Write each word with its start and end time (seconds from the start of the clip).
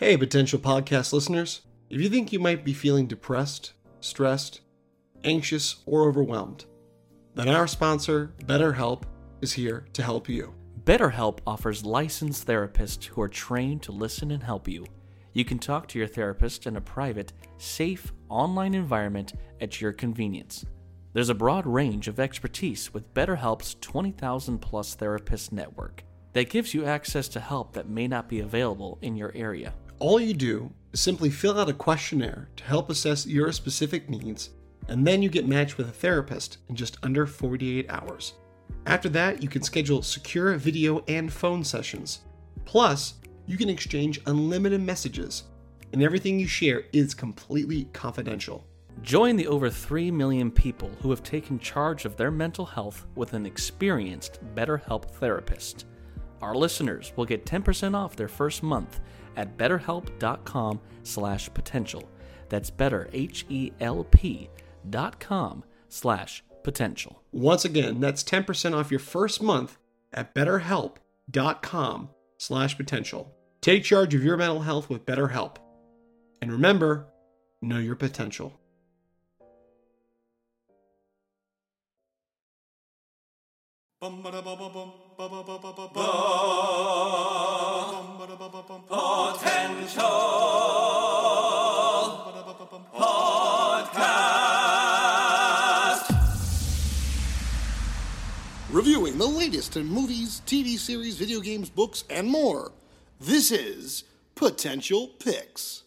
Hey, 0.00 0.16
potential 0.16 0.60
podcast 0.60 1.12
listeners. 1.12 1.62
If 1.90 2.00
you 2.00 2.08
think 2.08 2.32
you 2.32 2.38
might 2.38 2.64
be 2.64 2.72
feeling 2.72 3.08
depressed, 3.08 3.72
stressed, 3.98 4.60
anxious, 5.24 5.82
or 5.86 6.06
overwhelmed, 6.06 6.66
then 7.34 7.48
our 7.48 7.66
sponsor, 7.66 8.32
BetterHelp, 8.44 9.02
is 9.40 9.52
here 9.52 9.86
to 9.94 10.04
help 10.04 10.28
you. 10.28 10.54
BetterHelp 10.84 11.40
offers 11.48 11.84
licensed 11.84 12.46
therapists 12.46 13.06
who 13.06 13.20
are 13.20 13.28
trained 13.28 13.82
to 13.82 13.90
listen 13.90 14.30
and 14.30 14.40
help 14.40 14.68
you. 14.68 14.86
You 15.32 15.44
can 15.44 15.58
talk 15.58 15.88
to 15.88 15.98
your 15.98 16.06
therapist 16.06 16.68
in 16.68 16.76
a 16.76 16.80
private, 16.80 17.32
safe, 17.56 18.12
online 18.28 18.74
environment 18.74 19.32
at 19.60 19.80
your 19.80 19.92
convenience. 19.92 20.64
There's 21.12 21.28
a 21.28 21.34
broad 21.34 21.66
range 21.66 22.06
of 22.06 22.20
expertise 22.20 22.94
with 22.94 23.12
BetterHelp's 23.14 23.74
20,000 23.80 24.60
plus 24.60 24.94
therapist 24.94 25.50
network 25.50 26.04
that 26.34 26.50
gives 26.50 26.72
you 26.72 26.84
access 26.84 27.26
to 27.26 27.40
help 27.40 27.72
that 27.72 27.88
may 27.88 28.06
not 28.06 28.28
be 28.28 28.38
available 28.38 28.96
in 29.02 29.16
your 29.16 29.32
area. 29.34 29.74
All 30.00 30.20
you 30.20 30.32
do 30.32 30.70
is 30.92 31.00
simply 31.00 31.28
fill 31.28 31.58
out 31.58 31.68
a 31.68 31.72
questionnaire 31.72 32.48
to 32.54 32.64
help 32.64 32.88
assess 32.88 33.26
your 33.26 33.50
specific 33.50 34.08
needs, 34.08 34.50
and 34.86 35.04
then 35.04 35.22
you 35.22 35.28
get 35.28 35.48
matched 35.48 35.76
with 35.76 35.88
a 35.88 35.92
therapist 35.92 36.58
in 36.68 36.76
just 36.76 36.98
under 37.02 37.26
48 37.26 37.86
hours. 37.90 38.34
After 38.86 39.08
that, 39.08 39.42
you 39.42 39.48
can 39.48 39.62
schedule 39.62 40.02
secure 40.02 40.54
video 40.54 41.02
and 41.08 41.32
phone 41.32 41.64
sessions. 41.64 42.20
Plus, 42.64 43.14
you 43.46 43.56
can 43.56 43.68
exchange 43.68 44.20
unlimited 44.26 44.80
messages, 44.80 45.44
and 45.92 46.00
everything 46.00 46.38
you 46.38 46.46
share 46.46 46.84
is 46.92 47.12
completely 47.12 47.88
confidential. 47.92 48.64
Join 49.02 49.34
the 49.34 49.48
over 49.48 49.68
3 49.68 50.12
million 50.12 50.52
people 50.52 50.92
who 51.02 51.10
have 51.10 51.24
taken 51.24 51.58
charge 51.58 52.04
of 52.04 52.16
their 52.16 52.30
mental 52.30 52.66
health 52.66 53.04
with 53.16 53.32
an 53.32 53.46
experienced 53.46 54.38
BetterHelp 54.54 55.10
therapist. 55.10 55.86
Our 56.40 56.54
listeners 56.54 57.12
will 57.16 57.24
get 57.24 57.46
10% 57.46 57.96
off 57.96 58.14
their 58.14 58.28
first 58.28 58.62
month 58.62 59.00
at 59.38 59.56
betterhelp.com 59.56 60.80
slash 61.04 61.48
potential. 61.54 62.02
That's 62.50 62.70
better, 62.70 63.08
H-E-L-P 63.12 64.50
dot 64.90 65.20
com 65.20 65.64
slash 65.88 66.44
potential. 66.62 67.22
Once 67.32 67.64
again, 67.64 68.00
that's 68.00 68.22
10% 68.24 68.74
off 68.74 68.90
your 68.90 69.00
first 69.00 69.42
month 69.42 69.78
at 70.12 70.34
betterhelp.com 70.34 72.10
slash 72.36 72.76
potential. 72.76 73.32
Take 73.60 73.84
charge 73.84 74.14
of 74.14 74.24
your 74.24 74.36
mental 74.36 74.60
health 74.60 74.90
with 74.90 75.06
BetterHelp. 75.06 75.56
And 76.40 76.52
remember, 76.52 77.06
know 77.62 77.78
your 77.78 77.96
potential. 77.96 78.52
Reviewing 98.70 99.18
the 99.18 99.26
latest 99.26 99.76
in 99.76 99.86
movies, 99.86 100.40
TV 100.46 100.78
series, 100.78 101.16
video 101.16 101.40
games, 101.40 101.68
books, 101.68 102.04
and 102.08 102.26
more. 102.26 102.72
This 103.20 103.50
is 103.50 104.04
Potential 104.34 105.08
Picks. 105.18 105.82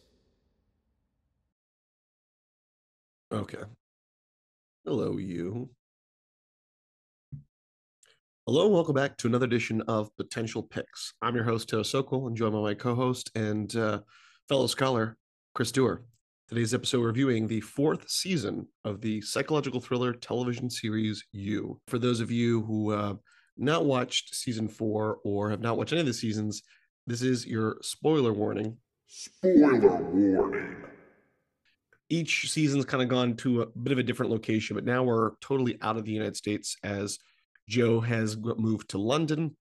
Okay. 3.32 3.64
Hello, 4.86 5.18
you. 5.18 5.70
Hello, 8.54 8.66
and 8.66 8.74
welcome 8.74 8.96
back 8.96 9.16
to 9.16 9.28
another 9.28 9.46
edition 9.46 9.82
of 9.84 10.14
Potential 10.18 10.62
Picks. 10.62 11.14
I'm 11.22 11.36
your 11.36 11.46
host, 11.46 11.70
Teo 11.70 11.84
Sokol, 11.84 12.28
and 12.28 12.36
joined 12.36 12.52
by 12.52 12.60
my 12.60 12.74
co-host 12.74 13.32
and 13.34 13.74
uh, 13.78 14.02
fellow 14.50 14.68
scholar, 14.68 15.16
Chris 15.56 15.72
Dewar. 15.72 16.04
Today's 16.50 16.74
episode 16.74 17.00
we're 17.00 17.08
reviewing 17.08 17.48
the 17.48 17.62
fourth 17.62 18.10
season 18.10 18.68
of 18.84 19.00
the 19.00 19.22
psychological 19.22 19.80
thriller 19.80 20.12
television 20.12 20.70
series 20.70 21.24
You. 21.32 21.80
For 21.88 21.98
those 21.98 22.20
of 22.20 22.30
you 22.30 22.64
who 22.64 22.92
uh, 22.92 23.14
not 23.56 23.86
watched 23.86 24.36
season 24.36 24.68
four 24.68 25.20
or 25.24 25.50
have 25.50 25.62
not 25.62 25.78
watched 25.78 25.94
any 25.94 26.02
of 26.02 26.08
the 26.08 26.14
seasons, 26.14 26.62
this 27.08 27.22
is 27.22 27.48
your 27.48 27.78
spoiler 27.82 28.34
warning. 28.34 28.76
Spoiler 29.08 30.04
warning. 30.04 30.76
Each 32.10 32.52
season's 32.52 32.84
kind 32.84 33.02
of 33.02 33.08
gone 33.08 33.38
to 33.38 33.62
a 33.62 33.68
bit 33.68 33.94
of 33.94 33.98
a 33.98 34.04
different 34.04 34.30
location, 34.30 34.76
but 34.76 34.84
now 34.84 35.04
we're 35.04 35.36
totally 35.40 35.78
out 35.82 35.96
of 35.96 36.04
the 36.04 36.12
United 36.12 36.36
States 36.36 36.76
as 36.84 37.18
Joe 37.68 38.00
has 38.00 38.38
moved 38.38 38.90
to 38.90 38.98
London 38.98 39.56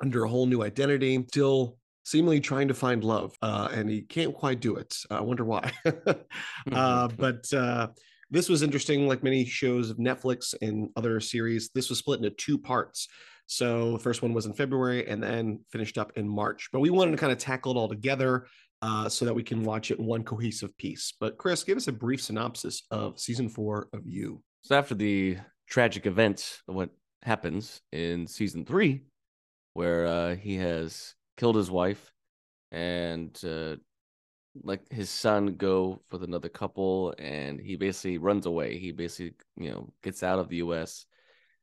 under 0.00 0.24
a 0.24 0.28
whole 0.28 0.46
new 0.46 0.62
identity, 0.62 1.24
still 1.28 1.78
seemingly 2.04 2.40
trying 2.40 2.68
to 2.68 2.74
find 2.74 3.04
love, 3.04 3.36
uh, 3.42 3.68
and 3.72 3.90
he 3.90 4.02
can't 4.02 4.34
quite 4.34 4.60
do 4.60 4.76
it. 4.76 4.96
I 5.10 5.20
wonder 5.20 5.44
why. 5.44 5.72
uh, 6.72 7.08
but 7.08 7.52
uh, 7.52 7.88
this 8.30 8.48
was 8.48 8.62
interesting, 8.62 9.06
like 9.06 9.22
many 9.22 9.44
shows 9.44 9.90
of 9.90 9.98
Netflix 9.98 10.54
and 10.62 10.90
other 10.96 11.20
series. 11.20 11.70
This 11.74 11.90
was 11.90 11.98
split 11.98 12.18
into 12.18 12.30
two 12.30 12.58
parts. 12.58 13.08
So 13.46 13.92
the 13.92 13.98
first 13.98 14.22
one 14.22 14.34
was 14.34 14.46
in 14.46 14.52
February 14.52 15.08
and 15.08 15.22
then 15.22 15.60
finished 15.70 15.96
up 15.96 16.12
in 16.16 16.28
March. 16.28 16.68
But 16.72 16.80
we 16.80 16.90
wanted 16.90 17.12
to 17.12 17.16
kind 17.16 17.32
of 17.32 17.38
tackle 17.38 17.72
it 17.72 17.78
all 17.78 17.88
together 17.88 18.46
uh, 18.82 19.08
so 19.08 19.24
that 19.24 19.34
we 19.34 19.42
can 19.42 19.64
watch 19.64 19.90
it 19.90 19.98
in 19.98 20.06
one 20.06 20.22
cohesive 20.22 20.76
piece. 20.76 21.14
But 21.18 21.38
Chris, 21.38 21.64
give 21.64 21.76
us 21.76 21.88
a 21.88 21.92
brief 21.92 22.22
synopsis 22.22 22.82
of 22.90 23.18
season 23.18 23.48
four 23.48 23.88
of 23.92 24.06
You. 24.06 24.42
So 24.62 24.76
after 24.76 24.94
the 24.94 25.38
tragic 25.68 26.06
events 26.06 26.62
what 26.66 26.90
happens 27.22 27.80
in 27.92 28.26
season 28.26 28.64
three, 28.64 29.02
where 29.74 30.06
uh, 30.06 30.34
he 30.36 30.56
has 30.56 31.14
killed 31.36 31.56
his 31.56 31.70
wife 31.70 32.12
and 32.70 33.38
uh, 33.44 33.76
his 34.90 35.10
son 35.10 35.56
go 35.56 36.02
with 36.10 36.22
another 36.22 36.48
couple, 36.48 37.14
and 37.18 37.60
he 37.60 37.76
basically 37.76 38.18
runs 38.18 38.46
away. 38.46 38.78
He 38.78 38.92
basically, 38.92 39.34
you 39.56 39.70
know, 39.70 39.92
gets 40.02 40.22
out 40.22 40.38
of 40.38 40.48
the 40.48 40.56
U.S. 40.56 41.06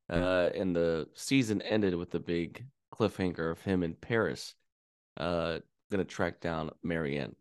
Uh, 0.10 0.50
and 0.56 0.76
the 0.76 1.08
season 1.14 1.62
ended 1.62 1.96
with 1.96 2.12
the 2.12 2.20
big 2.20 2.66
cliffhanger 2.94 3.52
of 3.52 3.62
him 3.62 3.84
in 3.84 3.96
Paris, 3.96 4.56
uh, 5.18 5.60
gonna 5.92 6.06
track 6.06 6.40
down 6.40 6.72
Marianne. 6.84 7.36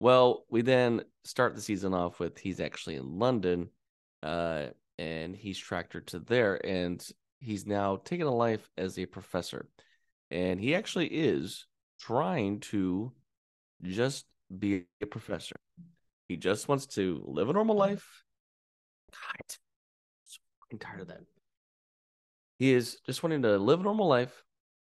Well, 0.00 0.44
we 0.50 0.62
then 0.62 1.02
start 1.24 1.54
the 1.54 1.60
season 1.60 1.94
off 1.94 2.18
with 2.20 2.38
he's 2.38 2.60
actually 2.60 2.96
in 2.96 3.18
London, 3.18 3.68
uh, 4.22 4.66
and 4.98 5.34
he's 5.34 5.58
tracked 5.58 5.92
her 5.94 6.00
to 6.00 6.18
there, 6.18 6.64
and 6.66 7.06
he's 7.44 7.66
now 7.66 7.96
taken 7.96 8.26
a 8.26 8.34
life 8.34 8.68
as 8.76 8.98
a 8.98 9.06
professor, 9.06 9.68
and 10.30 10.60
he 10.60 10.74
actually 10.74 11.06
is 11.06 11.66
trying 12.00 12.60
to 12.60 13.12
just 13.82 14.26
be 14.56 14.86
a 15.00 15.06
professor. 15.06 15.56
He 16.28 16.36
just 16.36 16.68
wants 16.68 16.86
to 16.86 17.22
live 17.26 17.48
a 17.48 17.52
normal 17.52 17.76
life. 17.76 18.24
God, 19.12 19.56
so 20.24 20.38
fucking 20.60 20.78
tired 20.78 21.00
of 21.02 21.08
that. 21.08 21.20
He 22.58 22.72
is 22.72 22.98
just 23.06 23.22
wanting 23.22 23.42
to 23.42 23.58
live 23.58 23.80
a 23.80 23.82
normal 23.82 24.08
life 24.08 24.42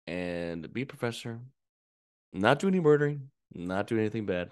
and 0.07 0.73
be 0.73 0.83
a 0.83 0.87
professor, 0.87 1.41
not 2.33 2.59
do 2.59 2.69
any 2.69 2.81
murdering, 2.81 3.31
not 3.55 3.87
do 3.87 3.99
anything 3.99 4.25
bad. 4.25 4.51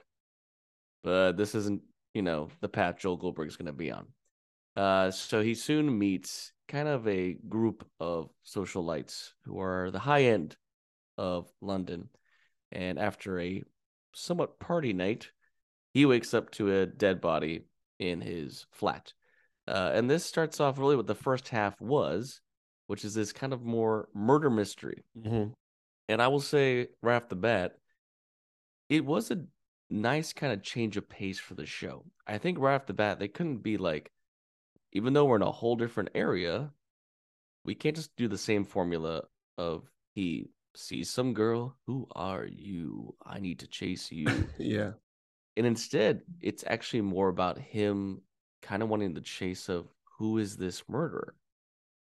But 1.02 1.36
this 1.36 1.54
isn't, 1.54 1.82
you 2.12 2.22
know, 2.22 2.48
the 2.60 2.68
path 2.68 2.98
Joe 2.98 3.16
Goldberg's 3.16 3.56
going 3.56 3.66
to 3.66 3.72
be 3.72 3.90
on. 3.90 4.06
Uh, 4.76 5.10
so 5.10 5.42
he 5.42 5.54
soon 5.54 5.96
meets 5.96 6.52
kind 6.68 6.88
of 6.88 7.06
a 7.06 7.36
group 7.48 7.86
of 8.00 8.30
socialites 8.46 9.30
who 9.44 9.60
are 9.60 9.90
the 9.90 9.98
high 9.98 10.24
end 10.24 10.56
of 11.18 11.48
London. 11.60 12.08
And 12.72 12.98
after 12.98 13.38
a 13.40 13.62
somewhat 14.14 14.58
party 14.58 14.92
night, 14.92 15.30
he 15.92 16.06
wakes 16.06 16.34
up 16.34 16.50
to 16.52 16.80
a 16.80 16.86
dead 16.86 17.20
body 17.20 17.66
in 17.98 18.20
his 18.20 18.66
flat. 18.72 19.12
Uh, 19.68 19.92
and 19.94 20.10
this 20.10 20.24
starts 20.24 20.60
off 20.60 20.78
really 20.78 20.96
what 20.96 21.06
the 21.06 21.14
first 21.14 21.48
half 21.48 21.80
was, 21.80 22.40
which 22.86 23.04
is 23.04 23.14
this 23.14 23.32
kind 23.32 23.52
of 23.52 23.62
more 23.62 24.08
murder 24.14 24.50
mystery. 24.50 25.04
And 26.08 26.20
I 26.20 26.28
will 26.28 26.40
say 26.40 26.88
right 27.02 27.16
off 27.16 27.28
the 27.28 27.36
bat, 27.36 27.76
it 28.88 29.04
was 29.04 29.30
a 29.30 29.44
nice 29.88 30.32
kind 30.32 30.52
of 30.52 30.62
change 30.62 30.96
of 30.96 31.08
pace 31.08 31.38
for 31.38 31.54
the 31.54 31.64
show. 31.64 32.04
I 32.26 32.38
think 32.38 32.58
right 32.58 32.74
off 32.74 32.86
the 32.86 32.92
bat, 32.92 33.18
they 33.18 33.28
couldn't 33.28 33.58
be 33.58 33.76
like, 33.76 34.10
even 34.94 35.12
though 35.12 35.24
we're 35.24 35.36
in 35.36 35.42
a 35.42 35.50
whole 35.52 35.76
different 35.76 36.10
area, 36.14 36.72
we 37.64 37.74
can't 37.74 37.96
just 37.96 38.14
do 38.16 38.28
the 38.28 38.38
same 38.38 38.64
formula 38.64 39.22
of 39.58 39.90
he 40.14 40.50
sees 40.74 41.10
some 41.10 41.34
girl, 41.34 41.76
who 41.86 42.06
are 42.14 42.46
you? 42.46 43.14
I 43.24 43.40
need 43.40 43.60
to 43.60 43.66
chase 43.66 44.10
you. 44.12 44.48
Yeah. 44.58 44.92
and 45.56 45.66
instead, 45.66 46.22
it's 46.40 46.64
actually 46.66 47.02
more 47.02 47.28
about 47.28 47.58
him 47.58 48.22
kind 48.62 48.82
of 48.82 48.88
wanting 48.88 49.14
the 49.14 49.20
chase 49.20 49.68
of 49.68 49.88
who 50.18 50.38
is 50.38 50.56
this 50.56 50.88
murderer. 50.88 51.34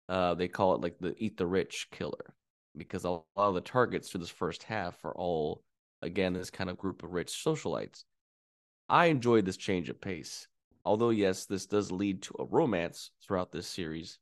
Uh, 0.10 0.34
they 0.36 0.48
call 0.48 0.76
it 0.76 0.82
like 0.82 0.98
the 1.00 1.16
eat 1.18 1.38
the 1.38 1.48
rich 1.48 1.88
killer 1.92 2.34
because 2.78 3.06
a 3.06 3.10
lot 3.10 3.24
of 3.38 3.54
the 3.54 3.62
targets 3.62 4.10
for 4.10 4.18
this 4.18 4.30
first 4.30 4.64
half 4.64 5.04
are 5.06 5.16
all 5.16 5.64
again 6.02 6.34
this 6.34 6.50
kind 6.50 6.70
of 6.70 6.78
group 6.78 7.04
of 7.04 7.14
rich 7.14 7.30
socialites. 7.32 8.04
I 8.90 9.06
enjoyed 9.08 9.46
this 9.46 9.58
change 9.58 9.90
of 9.90 10.02
pace. 10.02 10.48
Although 10.86 11.12
yes, 11.12 11.46
this 11.46 11.66
does 11.66 11.92
lead 11.92 12.22
to 12.24 12.36
a 12.40 12.46
romance 12.46 13.12
throughout 13.24 13.52
this 13.52 13.68
series. 13.68 14.20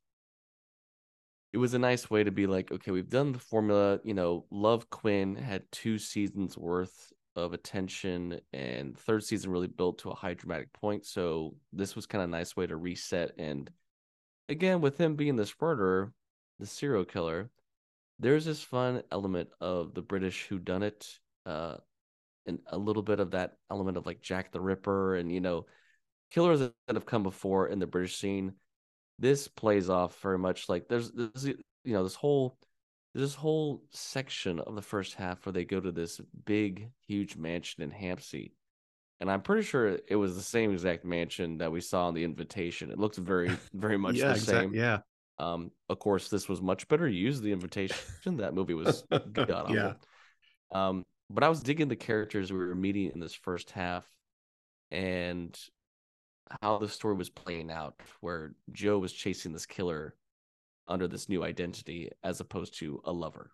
It 1.51 1.57
was 1.57 1.73
a 1.73 1.79
nice 1.79 2.09
way 2.09 2.23
to 2.23 2.31
be 2.31 2.45
like, 2.45 2.71
okay, 2.71 2.91
we've 2.91 3.09
done 3.09 3.31
the 3.31 3.39
formula, 3.39 3.99
you 4.03 4.13
know, 4.13 4.45
Love 4.51 4.89
Quinn 4.89 5.35
had 5.35 5.63
two 5.71 5.97
seasons 5.97 6.57
worth 6.57 7.11
of 7.35 7.53
attention, 7.53 8.39
and 8.53 8.97
third 8.97 9.23
season 9.23 9.51
really 9.51 9.67
built 9.67 9.99
to 9.99 10.11
a 10.11 10.15
high 10.15 10.33
dramatic 10.35 10.71
point. 10.73 11.05
So 11.05 11.55
this 11.73 11.95
was 11.95 12.05
kind 12.05 12.23
of 12.23 12.29
a 12.29 12.31
nice 12.31 12.55
way 12.55 12.67
to 12.67 12.75
reset. 12.75 13.31
And 13.37 13.69
again, 14.47 14.81
with 14.81 14.99
him 14.99 15.15
being 15.15 15.35
this 15.35 15.53
murderer, 15.59 16.13
the 16.59 16.65
serial 16.67 17.05
killer, 17.05 17.49
there's 18.19 18.45
this 18.45 18.61
fun 18.61 19.01
element 19.11 19.49
of 19.61 19.93
the 19.93 20.01
British 20.01 20.45
who 20.47 20.59
done 20.59 20.83
it, 20.83 21.07
uh, 21.45 21.77
and 22.45 22.59
a 22.67 22.77
little 22.77 23.03
bit 23.03 23.19
of 23.19 23.31
that 23.31 23.53
element 23.71 23.97
of 23.97 24.05
like 24.05 24.21
Jack 24.21 24.51
the 24.51 24.61
Ripper, 24.61 25.15
and 25.15 25.31
you 25.31 25.39
know, 25.39 25.65
killers 26.31 26.59
that 26.59 26.73
have 26.87 27.05
come 27.05 27.23
before 27.23 27.67
in 27.67 27.79
the 27.79 27.87
British 27.87 28.17
scene. 28.17 28.53
This 29.17 29.47
plays 29.47 29.89
off 29.89 30.19
very 30.21 30.37
much 30.37 30.69
like 30.69 30.87
there's, 30.87 31.11
there's 31.11 31.45
you 31.45 31.93
know 31.93 32.03
this 32.03 32.15
whole 32.15 32.57
this 33.13 33.35
whole 33.35 33.83
section 33.89 34.59
of 34.59 34.75
the 34.75 34.81
first 34.81 35.15
half 35.15 35.45
where 35.45 35.53
they 35.53 35.65
go 35.65 35.79
to 35.79 35.91
this 35.91 36.21
big, 36.45 36.89
huge 37.07 37.35
mansion 37.35 37.83
in 37.83 37.91
Hampstead. 37.91 38.49
And 39.19 39.29
I'm 39.29 39.41
pretty 39.41 39.63
sure 39.63 39.99
it 40.07 40.15
was 40.15 40.35
the 40.35 40.41
same 40.41 40.71
exact 40.71 41.03
mansion 41.03 41.57
that 41.57 41.71
we 41.71 41.81
saw 41.81 42.07
in 42.07 42.15
the 42.15 42.23
invitation. 42.23 42.91
It 42.91 42.99
looks 42.99 43.17
very, 43.17 43.51
very 43.73 43.97
much 43.97 44.15
yeah, 44.15 44.27
the 44.27 44.31
exact- 44.31 44.47
same. 44.47 44.73
Yeah. 44.73 44.99
Um, 45.39 45.71
of 45.87 45.99
course, 45.99 46.29
this 46.29 46.47
was 46.47 46.61
much 46.61 46.87
better 46.87 47.07
used. 47.07 47.43
The 47.43 47.51
invitation. 47.51 47.97
that 48.25 48.53
movie 48.53 48.73
was 48.73 49.03
god 49.09 49.51
awful. 49.51 49.75
Yeah. 49.75 49.93
Um, 50.71 51.05
but 51.29 51.43
I 51.43 51.49
was 51.49 51.61
digging 51.61 51.87
the 51.87 51.95
characters 51.95 52.51
we 52.51 52.59
were 52.59 52.75
meeting 52.75 53.11
in 53.13 53.19
this 53.19 53.33
first 53.33 53.71
half, 53.71 54.05
and 54.91 55.57
how 56.61 56.77
the 56.77 56.89
story 56.89 57.15
was 57.15 57.29
playing 57.29 57.71
out, 57.71 57.99
where 58.21 58.53
Joe 58.71 58.99
was 58.99 59.13
chasing 59.13 59.53
this 59.53 59.65
killer 59.65 60.15
under 60.87 61.07
this 61.07 61.29
new 61.29 61.43
identity 61.43 62.09
as 62.23 62.39
opposed 62.39 62.77
to 62.79 63.01
a 63.05 63.11
lover. 63.11 63.51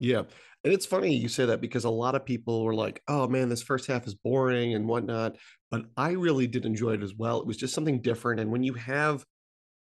Yeah. 0.00 0.22
And 0.64 0.72
it's 0.72 0.86
funny 0.86 1.14
you 1.14 1.28
say 1.28 1.44
that 1.46 1.60
because 1.60 1.84
a 1.84 1.90
lot 1.90 2.14
of 2.14 2.24
people 2.24 2.64
were 2.64 2.74
like, 2.74 3.02
oh 3.08 3.26
man, 3.28 3.48
this 3.48 3.62
first 3.62 3.86
half 3.86 4.06
is 4.06 4.14
boring 4.14 4.74
and 4.74 4.86
whatnot. 4.86 5.36
But 5.70 5.86
I 5.96 6.12
really 6.12 6.46
did 6.46 6.64
enjoy 6.64 6.92
it 6.94 7.02
as 7.02 7.14
well. 7.14 7.40
It 7.40 7.46
was 7.46 7.56
just 7.56 7.74
something 7.74 8.00
different. 8.00 8.40
And 8.40 8.50
when 8.50 8.62
you 8.62 8.74
have, 8.74 9.24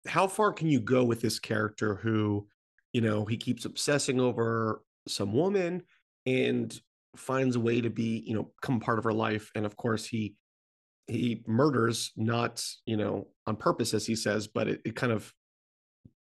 how 0.07 0.27
far 0.27 0.53
can 0.53 0.69
you 0.69 0.79
go 0.79 1.03
with 1.03 1.21
this 1.21 1.39
character 1.39 1.95
who, 1.95 2.47
you 2.93 3.01
know, 3.01 3.25
he 3.25 3.37
keeps 3.37 3.65
obsessing 3.65 4.19
over 4.19 4.81
some 5.07 5.33
woman 5.33 5.83
and 6.25 6.79
finds 7.17 7.55
a 7.55 7.59
way 7.59 7.81
to 7.81 7.89
be, 7.89 8.23
you 8.25 8.33
know, 8.33 8.51
become 8.61 8.79
part 8.79 8.97
of 8.97 9.03
her 9.03 9.13
life. 9.13 9.51
And 9.55 9.65
of 9.65 9.75
course, 9.75 10.05
he, 10.05 10.35
he 11.07 11.43
murders 11.47 12.11
not, 12.15 12.63
you 12.85 12.97
know, 12.97 13.27
on 13.45 13.55
purpose, 13.55 13.93
as 13.93 14.05
he 14.05 14.15
says, 14.15 14.47
but 14.47 14.67
it, 14.67 14.81
it 14.85 14.95
kind 14.95 15.11
of 15.11 15.33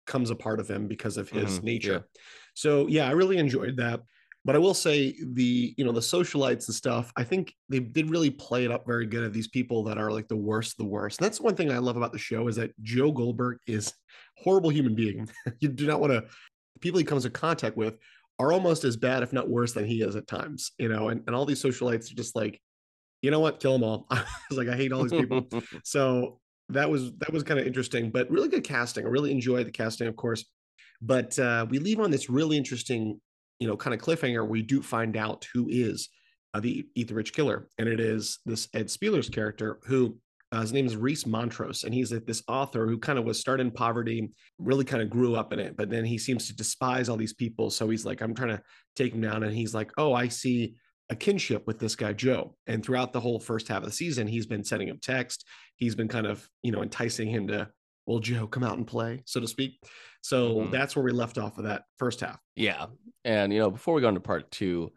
comes 0.06 0.30
a 0.30 0.36
part 0.36 0.60
of 0.60 0.68
him 0.68 0.86
because 0.86 1.16
of 1.16 1.28
his 1.28 1.58
Mhm, 1.58 1.64
nature. 1.64 1.92
yeah. 2.14 2.20
So 2.54 2.86
yeah, 2.86 3.08
I 3.08 3.12
really 3.12 3.38
enjoyed 3.38 3.76
that. 3.78 4.02
But 4.44 4.54
I 4.54 4.58
will 4.60 4.74
say 4.74 5.16
the 5.32 5.74
you 5.76 5.84
know 5.84 5.90
the 5.90 6.00
socialites 6.00 6.68
and 6.68 6.74
stuff. 6.74 7.12
I 7.16 7.24
think 7.24 7.52
they 7.68 7.80
did 7.80 8.10
really 8.10 8.30
play 8.30 8.64
it 8.64 8.70
up 8.70 8.86
very 8.86 9.04
good 9.04 9.24
of 9.24 9.32
these 9.32 9.48
people 9.48 9.82
that 9.84 9.98
are 9.98 10.12
like 10.12 10.28
the 10.28 10.36
worst, 10.36 10.74
of 10.74 10.76
the 10.78 10.90
worst. 10.90 11.18
And 11.18 11.24
that's 11.24 11.40
one 11.40 11.56
thing 11.56 11.72
I 11.72 11.78
love 11.78 11.96
about 11.96 12.12
the 12.12 12.18
show 12.18 12.46
is 12.46 12.54
that 12.54 12.70
Joe 12.80 13.10
Goldberg 13.10 13.58
is 13.66 13.92
horrible 14.38 14.70
human 14.70 14.94
being. 14.94 15.28
you 15.58 15.68
do 15.68 15.86
not 15.86 16.00
want 16.00 16.12
to. 16.12 16.20
The 16.74 16.80
people 16.80 16.98
he 16.98 17.04
comes 17.04 17.24
in 17.24 17.32
contact 17.32 17.76
with 17.76 17.98
are 18.38 18.52
almost 18.52 18.84
as 18.84 18.96
bad, 18.96 19.24
if 19.24 19.32
not 19.32 19.48
worse, 19.48 19.72
than 19.72 19.84
he 19.84 20.02
is 20.02 20.14
at 20.14 20.28
times. 20.28 20.70
You 20.78 20.90
know, 20.90 21.08
and, 21.08 21.24
and 21.26 21.34
all 21.34 21.44
these 21.44 21.62
socialites 21.62 22.12
are 22.12 22.16
just 22.16 22.36
like, 22.36 22.60
you 23.26 23.32
know 23.32 23.40
what, 23.40 23.58
kill 23.58 23.72
them 23.72 23.82
all. 23.82 24.06
I 24.10 24.24
was 24.48 24.56
like, 24.56 24.68
I 24.68 24.76
hate 24.76 24.92
all 24.92 25.02
these 25.02 25.20
people 25.20 25.48
so 25.84 26.38
that 26.68 26.88
was 26.88 27.12
that 27.18 27.32
was 27.32 27.42
kind 27.42 27.60
of 27.60 27.66
interesting 27.66 28.10
but 28.10 28.30
really 28.30 28.48
good 28.48 28.64
casting 28.64 29.04
i 29.04 29.08
really 29.08 29.30
enjoyed 29.30 29.66
the 29.66 29.70
casting 29.70 30.08
of 30.08 30.16
course 30.16 30.44
but 31.00 31.38
uh 31.38 31.64
we 31.70 31.78
leave 31.78 32.00
on 32.00 32.10
this 32.10 32.28
really 32.28 32.56
interesting 32.56 33.20
you 33.60 33.68
know 33.68 33.76
kind 33.76 33.94
of 33.94 34.00
cliffhanger 34.00 34.42
Where 34.42 34.44
we 34.44 34.62
do 34.62 34.82
find 34.82 35.16
out 35.16 35.46
who 35.54 35.68
is 35.70 36.08
uh, 36.54 36.60
the 36.60 36.84
rich 37.10 37.32
killer 37.32 37.68
and 37.78 37.88
it 37.88 38.00
is 38.00 38.40
this 38.46 38.68
ed 38.74 38.86
Speleers' 38.86 39.32
character 39.32 39.78
who 39.84 40.18
uh, 40.52 40.60
his 40.60 40.72
name 40.72 40.86
is 40.86 40.96
Reese 40.96 41.26
Montrose, 41.26 41.82
and 41.82 41.92
he's 41.92 42.10
this 42.10 42.42
author 42.46 42.86
who 42.86 42.98
kind 42.98 43.18
of 43.18 43.24
was 43.24 43.38
started 43.38 43.66
in 43.66 43.72
poverty, 43.72 44.30
really 44.60 44.84
kind 44.84 45.02
of 45.02 45.10
grew 45.10 45.34
up 45.34 45.52
in 45.52 45.58
it, 45.58 45.76
but 45.76 45.90
then 45.90 46.04
he 46.04 46.16
seems 46.16 46.46
to 46.46 46.54
despise 46.54 47.08
all 47.08 47.16
these 47.16 47.32
people. 47.32 47.68
So 47.68 47.88
he's 47.90 48.06
like, 48.06 48.20
I'm 48.20 48.32
trying 48.32 48.50
to 48.50 48.62
take 48.94 49.12
him 49.12 49.20
down, 49.20 49.42
and 49.42 49.52
he's 49.52 49.74
like, 49.74 49.90
Oh, 49.98 50.14
I 50.14 50.28
see 50.28 50.76
a 51.08 51.16
kinship 51.16 51.66
with 51.66 51.78
this 51.78 51.94
guy 51.96 52.12
Joe. 52.12 52.56
And 52.66 52.84
throughout 52.84 53.12
the 53.12 53.20
whole 53.20 53.38
first 53.38 53.68
half 53.68 53.78
of 53.78 53.84
the 53.84 53.92
season, 53.92 54.26
he's 54.26 54.46
been 54.46 54.64
sending 54.64 54.88
him 54.88 54.98
text. 55.00 55.44
He's 55.76 55.94
been 55.94 56.08
kind 56.08 56.26
of, 56.26 56.48
you 56.62 56.72
know, 56.72 56.82
enticing 56.82 57.28
him 57.28 57.46
to, 57.48 57.68
well, 58.06 58.18
Joe, 58.18 58.46
come 58.46 58.64
out 58.64 58.76
and 58.76 58.86
play, 58.86 59.22
so 59.24 59.40
to 59.40 59.46
speak. 59.46 59.80
So 60.22 60.56
Mhm. 60.56 60.70
that's 60.72 60.96
where 60.96 61.04
we 61.04 61.12
left 61.12 61.38
off 61.38 61.58
of 61.58 61.64
that 61.64 61.84
first 61.98 62.20
half. 62.20 62.40
Yeah, 62.56 62.86
and 63.24 63.52
you 63.52 63.60
know, 63.60 63.70
before 63.70 63.94
we 63.94 64.00
go 64.00 64.08
into 64.08 64.20
part 64.20 64.50
two, 64.50 64.92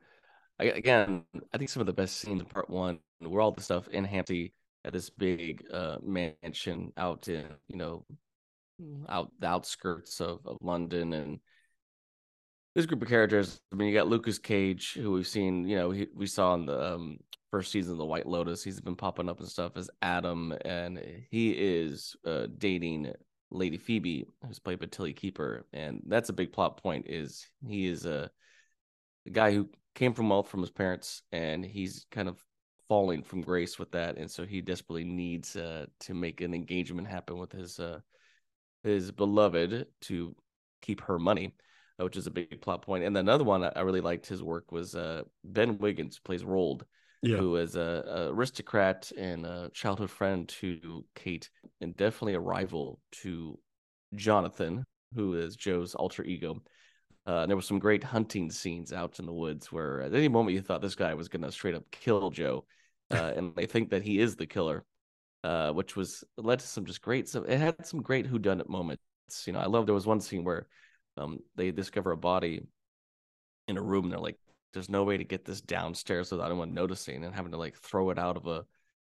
I, 0.60 0.66
again, 0.66 1.26
I 1.54 1.58
think 1.58 1.70
some 1.70 1.82
of 1.82 1.88
the 1.88 1.94
best 1.94 2.18
scenes 2.18 2.42
in 2.42 2.48
part 2.48 2.70
one 2.70 3.00
were 3.22 3.42
all 3.42 3.52
the 3.52 3.62
stuff 3.62 3.88
in 3.90 4.06
Hampton 4.06 4.50
at 4.86 4.94
this 4.94 5.10
big 5.10 5.64
uh, 5.72 5.98
mansion 6.02 6.92
out 6.98 7.28
in 7.28 7.46
you 7.68 7.78
know 7.78 8.06
out 9.08 9.32
the 9.40 9.48
outskirts 9.48 10.22
of, 10.22 10.40
of 10.46 10.58
London, 10.62 11.14
and 11.14 11.40
this 12.80 12.86
group 12.86 13.02
of 13.02 13.10
characters. 13.10 13.60
I 13.74 13.76
mean, 13.76 13.90
you 13.90 13.94
got 13.94 14.08
Lukas 14.08 14.40
Gage, 14.40 14.94
who 14.94 15.12
we've 15.12 15.28
seen, 15.28 15.68
you 15.68 15.76
know, 15.76 15.92
he, 15.92 16.08
we 16.16 16.28
saw 16.28 16.54
in 16.54 16.66
the 16.66 16.94
um, 16.94 17.18
first 17.52 17.74
season 17.74 17.92
of 17.92 17.98
The 17.98 18.06
White 18.06 18.26
Lotus. 18.26 18.64
He's 18.64 18.80
been 18.80 18.96
popping 18.96 19.28
up 19.28 19.42
and 19.42 19.50
stuff 19.50 19.74
as 19.76 19.90
Adam, 20.02 20.54
and 20.64 21.02
he 21.30 21.52
is 21.52 22.16
uh, 22.26 22.48
dating 22.58 23.12
Lady 23.52 23.76
Phoebe, 23.76 24.26
who's 24.48 24.60
played 24.60 24.80
by 24.80 24.86
Tilly 24.86 25.12
Keeper, 25.12 25.66
and 25.74 26.02
that's 26.08 26.30
a 26.30 26.34
big 26.34 26.54
plot 26.54 26.82
point. 26.82 27.08
Is 27.10 27.46
he 27.68 27.86
is 27.86 28.06
a, 28.06 28.30
a 29.28 29.30
guy 29.30 29.52
who 29.52 29.68
came 29.94 30.14
from 30.14 30.30
wealth 30.30 30.48
from 30.48 30.62
his 30.62 30.72
parents, 30.72 31.24
and 31.34 31.66
he's 31.66 32.06
kind 32.12 32.30
of 32.30 32.42
falling 32.88 33.24
from 33.24 33.42
grace 33.42 33.78
with 33.78 33.92
that, 33.92 34.18
and 34.18 34.32
so 34.32 34.46
he 34.46 34.62
desperately 34.62 35.04
needs 35.04 35.58
uh, 35.58 35.86
to 36.00 36.14
make 36.14 36.40
an 36.40 36.54
engagement 36.54 37.10
happen 37.10 37.40
with 37.40 37.52
his 37.52 37.78
uh, 37.78 38.00
his 38.84 39.12
beloved 39.12 39.86
to 40.02 40.34
keep 40.82 41.02
her 41.02 41.20
money, 41.20 41.54
which 42.04 42.18
is 42.18 42.28
a 42.28 42.32
big 42.32 42.62
plot 42.62 42.82
point. 42.82 43.04
And 43.04 43.16
then 43.16 43.26
another 43.26 43.44
one 43.44 43.64
I 43.64 43.82
really 43.82 44.02
liked 44.02 44.28
his 44.28 44.42
work 44.42 44.72
was 44.72 44.96
uh, 44.96 45.24
Ben 45.44 45.78
Wiggins 45.78 46.20
plays 46.20 46.44
Roald, 46.44 46.84
Yeah. 47.22 47.38
who 47.38 47.56
is 47.58 47.76
a, 47.76 48.04
a 48.08 48.34
aristocrat 48.34 49.12
and 49.18 49.46
a 49.46 49.70
childhood 49.74 50.10
friend 50.10 50.48
to 50.60 51.06
Kate, 51.16 51.50
and 51.82 51.96
definitely 51.96 52.34
a 52.36 52.40
rival 52.40 53.00
to 53.24 53.60
Jonathan, 54.16 54.84
who 55.16 55.36
is 55.36 55.56
Joe's 55.56 55.96
alter 55.96 56.24
ego. 56.24 56.62
Uh, 57.28 57.42
and 57.42 57.50
there 57.50 57.58
were 57.58 57.62
some 57.62 57.80
great 57.80 58.04
hunting 58.04 58.50
scenes 58.50 58.92
out 58.92 59.20
in 59.20 59.26
the 59.26 59.34
woods 59.34 59.72
where 59.72 60.02
at 60.02 60.14
any 60.14 60.28
moment 60.28 60.56
you 60.56 60.62
thought 60.62 60.82
this 60.82 60.96
guy 60.96 61.14
was 61.14 61.28
going 61.28 61.42
to 61.44 61.52
straight 61.52 61.76
up 61.76 61.84
kill 61.92 62.30
Joe, 62.32 62.66
uh, 63.12 63.34
and 63.36 63.56
they 63.56 63.66
think 63.66 63.90
that 63.90 64.04
he 64.04 64.20
is 64.20 64.36
the 64.36 64.48
killer, 64.48 64.84
uh, 65.44 65.72
which 65.72 65.96
was 65.96 66.24
led 66.38 66.60
to 66.60 66.68
some 66.68 66.86
just 66.86 67.02
great. 67.02 67.28
So 67.28 67.44
it 67.44 67.58
had 67.58 67.86
some 67.86 68.02
great 68.02 68.28
whodunit 68.32 68.70
moments. 68.70 69.04
You 69.46 69.54
know, 69.54 69.60
I 69.60 69.68
love 69.68 69.86
there 69.86 69.96
was 69.96 70.08
one 70.08 70.22
scene 70.22 70.44
where 70.44 70.68
um, 71.20 71.40
they 71.56 71.72
discover 71.72 72.12
a 72.12 72.18
body 72.18 72.62
in 73.68 73.78
a 73.78 73.82
room. 73.82 74.06
And 74.06 74.14
they're 74.14 74.20
like, 74.20 74.40
"There's 74.74 74.90
no 74.90 75.04
way 75.04 75.18
to 75.18 75.24
get 75.24 75.46
this 75.46 75.62
downstairs 75.62 76.32
without 76.32 76.48
anyone 76.50 76.74
noticing," 76.74 77.24
and 77.24 77.36
having 77.36 77.52
to 77.52 77.58
like 77.58 77.78
throw 77.78 78.10
it 78.10 78.20
out 78.20 78.38
of 78.38 78.48
a 78.48 78.66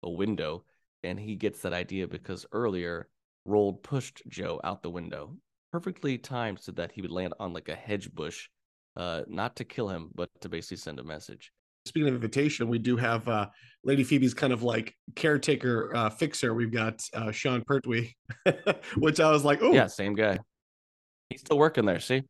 a 0.03 0.09
window. 0.09 0.63
And 1.03 1.19
he 1.19 1.35
gets 1.35 1.61
that 1.61 1.73
idea 1.73 2.07
because 2.07 2.45
earlier 2.51 3.09
Roald 3.47 3.81
pushed 3.83 4.21
Joe 4.27 4.59
out 4.63 4.83
the 4.83 4.89
window, 4.89 5.35
perfectly 5.71 6.17
timed 6.17 6.59
so 6.59 6.71
that 6.73 6.91
he 6.91 7.01
would 7.01 7.11
land 7.11 7.33
on 7.39 7.53
like 7.53 7.69
a 7.69 7.75
hedge 7.75 8.13
bush, 8.13 8.49
uh, 8.95 9.21
not 9.27 9.55
to 9.57 9.63
kill 9.63 9.89
him, 9.89 10.09
but 10.15 10.29
to 10.41 10.49
basically 10.49 10.77
send 10.77 10.99
a 10.99 11.03
message. 11.03 11.51
Speaking 11.85 12.09
of 12.09 12.15
invitation, 12.15 12.67
we 12.67 12.79
do 12.79 12.97
have 12.97 13.27
uh, 13.29 13.47
Lady 13.85 14.03
Phoebe's 14.03 14.33
kind 14.33 14.51
of 14.51 14.63
like 14.63 14.93
caretaker 15.15 15.95
uh, 15.95 16.09
fixer. 16.09 16.53
We've 16.53 16.71
got 16.71 17.01
uh, 17.13 17.31
Sean 17.31 17.63
Pertwee, 17.65 18.13
which 18.97 19.21
I 19.21 19.31
was 19.31 19.45
like, 19.45 19.59
oh, 19.61 19.71
Yeah, 19.71 19.87
same 19.87 20.13
guy. 20.13 20.37
He's 21.29 21.41
still 21.41 21.57
working 21.57 21.85
there. 21.85 21.99
See, 21.99 22.23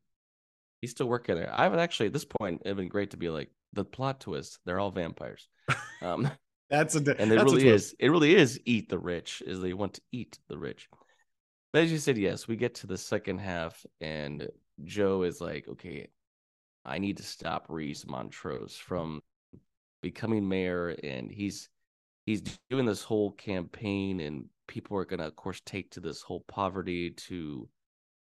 he's 0.81 0.91
still 0.91 1.07
working 1.07 1.35
there. 1.35 1.53
I 1.53 1.67
would 1.67 1.79
actually 1.79 2.07
at 2.07 2.13
this 2.13 2.25
point 2.25 2.61
it'd 2.65 2.77
been 2.77 2.87
great 2.87 3.11
to 3.11 3.17
be 3.17 3.29
like 3.29 3.49
the 3.73 3.85
plot 3.85 4.19
twist. 4.19 4.59
They're 4.65 4.79
all 4.79 4.91
vampires. 4.91 5.47
Um, 5.99 6.29
that's 6.69 6.95
a 6.95 6.99
and 7.19 7.31
it 7.31 7.41
really 7.41 7.67
is 7.67 7.95
it 7.99 8.09
really 8.09 8.35
is 8.35 8.59
eat 8.65 8.89
the 8.89 8.99
rich 8.99 9.41
is 9.45 9.61
they 9.61 9.73
want 9.73 9.93
to 9.95 10.01
eat 10.11 10.37
the 10.49 10.57
rich 10.57 10.89
but 11.71 11.83
as 11.83 11.91
you 11.91 11.97
said 11.97 12.17
yes 12.17 12.47
we 12.47 12.55
get 12.55 12.75
to 12.75 12.87
the 12.87 12.97
second 12.97 13.39
half 13.39 13.85
and 14.01 14.47
joe 14.83 15.23
is 15.23 15.39
like 15.39 15.67
okay 15.67 16.07
i 16.85 16.97
need 16.97 17.17
to 17.17 17.23
stop 17.23 17.65
reese 17.69 18.05
montrose 18.05 18.75
from 18.75 19.21
becoming 20.01 20.47
mayor 20.47 20.89
and 21.03 21.31
he's 21.31 21.69
he's 22.25 22.41
doing 22.69 22.85
this 22.85 23.03
whole 23.03 23.31
campaign 23.31 24.19
and 24.19 24.45
people 24.67 24.97
are 24.97 25.05
going 25.05 25.19
to 25.19 25.27
of 25.27 25.35
course 25.35 25.61
take 25.65 25.89
to 25.89 26.01
this 26.01 26.21
whole 26.21 26.43
poverty 26.47 27.11
to 27.11 27.67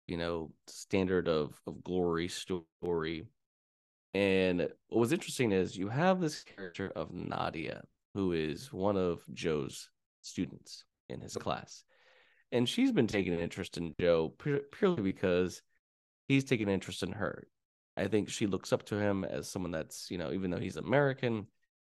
you 0.06 0.16
know 0.16 0.50
standard 0.66 1.28
of 1.28 1.61
of 1.66 1.82
glory 1.82 2.28
story 2.28 3.26
and 4.12 4.61
what 4.88 5.00
was 5.00 5.12
interesting 5.12 5.52
is 5.52 5.76
you 5.76 5.88
have 5.88 6.20
this 6.20 6.44
character 6.44 6.92
of 6.94 7.12
nadia 7.12 7.82
who 8.14 8.32
is 8.32 8.73
one 8.73 8.96
of 8.96 9.25
Joe's 9.32 9.90
students 10.23 10.84
in 11.08 11.20
his 11.20 11.37
class. 11.37 11.84
And 12.52 12.68
she's 12.68 12.92
been 12.92 13.08
taking 13.08 13.34
an 13.34 13.40
interest 13.40 13.76
in 13.76 13.94
Joe 14.00 14.32
purely 14.73 15.02
because 15.02 15.61
he's 16.28 16.44
taking 16.44 16.68
an 16.68 16.75
interest 16.75 17.02
in 17.02 17.12
her. 17.12 17.49
I 17.96 18.06
think 18.06 18.28
she 18.28 18.46
looks 18.46 18.73
up 18.73 18.84
to 18.87 18.96
him 18.96 19.25
as 19.25 19.50
someone 19.50 19.73
that's, 19.73 20.11
you 20.11 20.18
know, 20.18 20.32
even 20.32 20.50
though 20.50 20.58
he's 20.58 20.76
American, 20.76 21.49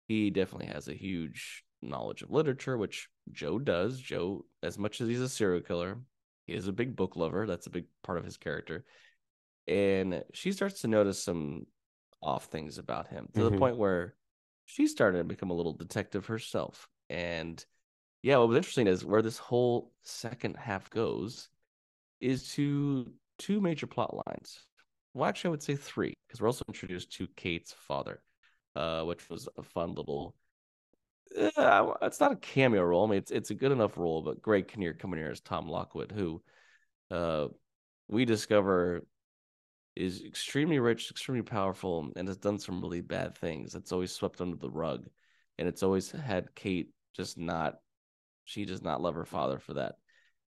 he 0.08 0.30
definitely 0.30 0.68
has 0.68 0.88
a 0.88 0.94
huge 0.94 1.64
knowledge 1.82 2.22
of 2.22 2.32
literature, 2.32 2.78
which 2.78 3.08
Joe 3.32 3.60
does. 3.60 4.00
Joe, 4.00 4.46
as 4.62 4.78
much 4.78 5.00
as 5.00 5.08
he's 5.08 5.22
a 5.22 5.30
serial 5.30 5.62
killer, 5.62 5.98
he 6.50 6.56
is 6.56 6.68
a 6.68 6.74
big 6.74 6.96
book 6.96 7.16
lover. 7.16 7.46
That's 7.46 7.68
a 7.68 7.72
big 7.72 7.86
part 8.04 8.18
of 8.18 8.26
his 8.26 8.38
character. 8.38 8.86
And 9.68 10.24
she 10.34 10.52
starts 10.52 10.82
to 10.82 10.88
notice 10.88 11.24
some 11.24 11.66
off 12.22 12.46
things 12.46 12.78
about 12.78 13.08
him 13.08 13.30
to 13.34 13.42
Mhm. 13.42 13.52
the 13.52 13.58
point 13.58 13.78
where 13.78 14.16
she 14.66 14.88
started 14.88 15.20
to 15.20 15.24
become 15.24 15.52
a 15.52 15.56
little 15.56 15.74
detective 15.74 16.26
herself. 16.26 16.90
And 17.10 17.64
yeah, 18.22 18.38
what 18.38 18.50
was 18.50 18.58
interesting 18.58 18.88
is 18.88 19.06
where 19.06 19.22
this 19.22 19.38
whole 19.38 19.94
second 20.04 20.58
half 20.58 20.90
goes 20.90 21.50
is 22.20 22.52
to 22.54 23.14
two 23.38 23.62
major 23.62 23.88
plot 23.88 24.14
lines. 24.28 24.66
Well, 25.14 25.28
actually, 25.28 25.50
I 25.50 25.52
would 25.52 25.64
say 25.64 25.76
three, 25.76 26.14
because 26.28 26.42
we're 26.42 26.50
also 26.50 26.66
introduced 26.68 27.14
to 27.14 27.28
Kate's 27.36 27.72
father, 27.72 28.22
uh, 28.76 29.04
which 29.04 29.30
was 29.30 29.48
a 29.58 29.64
fun 29.64 29.94
little. 29.94 30.36
Uh, 31.38 31.94
it's 32.02 32.20
not 32.20 32.32
a 32.32 32.38
cameo 32.38 32.84
role. 32.84 33.06
I 33.06 33.10
mean, 33.10 33.20
it's 33.20 33.32
it's 33.32 33.52
a 33.52 33.56
good 33.56 33.72
enough 33.72 33.98
role, 33.98 34.22
but 34.22 34.42
Greg 34.42 34.68
Kinnear 34.68 34.94
coming 34.94 35.20
here 35.20 35.30
as 35.30 35.40
Tom 35.40 35.68
Lockwood, 35.68 36.12
who 36.12 36.42
uh, 37.12 37.48
we 38.08 38.26
discover 38.26 39.06
is 39.96 40.24
extremely 40.24 40.80
rich, 40.80 41.12
extremely 41.12 41.44
powerful, 41.44 42.12
and 42.16 42.28
has 42.28 42.38
done 42.38 42.58
some 42.58 42.82
really 42.82 43.02
bad 43.02 43.38
things. 43.38 43.76
It's 43.76 43.92
always 43.92 44.12
swept 44.12 44.42
under 44.42 44.58
the 44.58 44.70
rug, 44.70 45.08
and 45.58 45.68
it's 45.68 45.84
always 45.84 46.12
had 46.12 46.56
Kate 46.56 46.90
just 47.16 47.38
not. 47.38 47.76
She 48.46 48.66
does 48.66 48.82
not 48.82 49.02
love 49.02 49.16
her 49.16 49.26
father 49.26 49.60
for 49.60 49.76
that, 49.76 49.96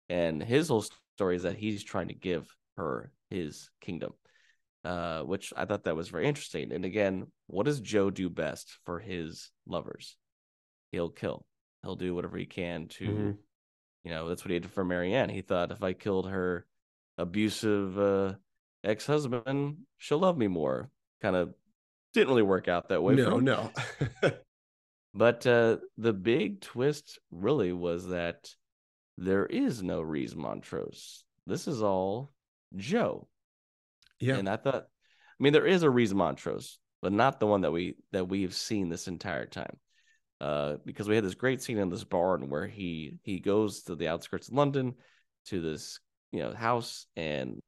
and 0.09 0.43
his 0.43 0.69
whole 0.69 0.85
story 1.17 1.37
is 1.37 1.45
that 1.45 1.57
he's 1.57 1.85
trying 1.85 2.09
to 2.09 2.15
give 2.15 2.55
her 2.77 3.13
his 3.31 3.71
kingdom, 3.81 4.15
uh, 4.85 5.23
which 5.23 5.53
I 5.57 5.65
thought 5.65 5.85
that 5.85 5.97
was 5.97 6.09
very 6.09 6.27
interesting. 6.27 6.73
And 6.73 6.85
again, 6.85 7.27
what 7.47 7.67
does 7.67 7.81
Joe 7.81 8.11
do 8.11 8.29
best 8.29 8.79
for 8.85 8.99
his 8.99 9.51
lovers? 9.67 10.17
He'll 10.93 11.11
kill. 11.11 11.45
He'll 11.83 11.97
do 11.97 12.15
whatever 12.15 12.37
he 12.39 12.47
can 12.47 12.87
to, 12.89 13.05
Mhm. 13.09 13.39
you 14.05 14.11
know, 14.11 14.29
that's 14.29 14.45
what 14.45 14.53
he 14.53 14.59
did 14.61 14.71
for 14.71 14.85
Marianne. 14.85 15.29
He 15.31 15.43
thought 15.43 15.73
if 15.73 15.83
I 15.83 15.93
killed 15.95 16.29
her 16.31 16.67
abusive 17.19 17.99
uh, 17.99 18.35
ex 18.85 19.07
husband, 19.07 19.79
she'll 19.99 20.19
love 20.21 20.39
me 20.39 20.47
more. 20.49 20.91
Kind 21.21 21.35
of 21.37 21.55
didn't 22.15 22.29
really 22.29 22.43
work 22.43 22.69
out 22.69 22.89
that 22.91 23.03
way. 23.03 23.17
for 23.17 23.41
no, 23.41 23.41
no. 23.41 23.71
But 25.15 25.47
uh, 25.47 25.77
the 25.99 26.15
big 26.15 26.63
twist 26.63 27.19
really 27.31 27.73
was 27.73 28.09
that 28.09 28.49
there 29.19 29.45
is 29.45 29.83
no 29.83 30.01
Reese 30.01 30.35
Montrose. 30.35 31.25
This 31.47 31.69
is 31.69 31.83
all 31.83 32.33
Joe. 32.77 33.29
yeah. 34.21 34.37
And 34.37 34.49
I 34.49 34.57
thought, 34.57 34.85
I 34.85 35.43
mean, 35.43 35.53
there 35.53 35.67
is 35.67 35.83
a 35.83 35.91
Reese 35.91 36.15
Montrose, 36.15 36.79
but 37.03 37.13
not 37.13 37.41
the 37.41 37.47
one 37.47 37.61
that 37.61 37.73
we 37.73 37.97
that 38.13 38.27
we've 38.29 38.55
seen 38.55 38.89
this 38.89 39.07
entire 39.07 39.45
time. 39.47 39.77
Uh, 40.43 40.77
because 40.85 41.07
we 41.07 41.15
had 41.15 41.23
this 41.25 41.37
great 41.37 41.63
scene 41.63 41.79
in 41.79 41.89
this 41.89 42.03
barn 42.03 42.51
where 42.51 42.67
he 42.67 43.15
he 43.23 43.39
goes 43.39 43.85
to 43.85 43.95
the 43.95 44.09
outskirts 44.09 44.49
of 44.49 44.55
London 44.55 44.93
to 45.47 45.61
this 45.61 46.01
you 46.33 46.41
know 46.41 46.53
house 46.53 47.07
and 47.15 47.61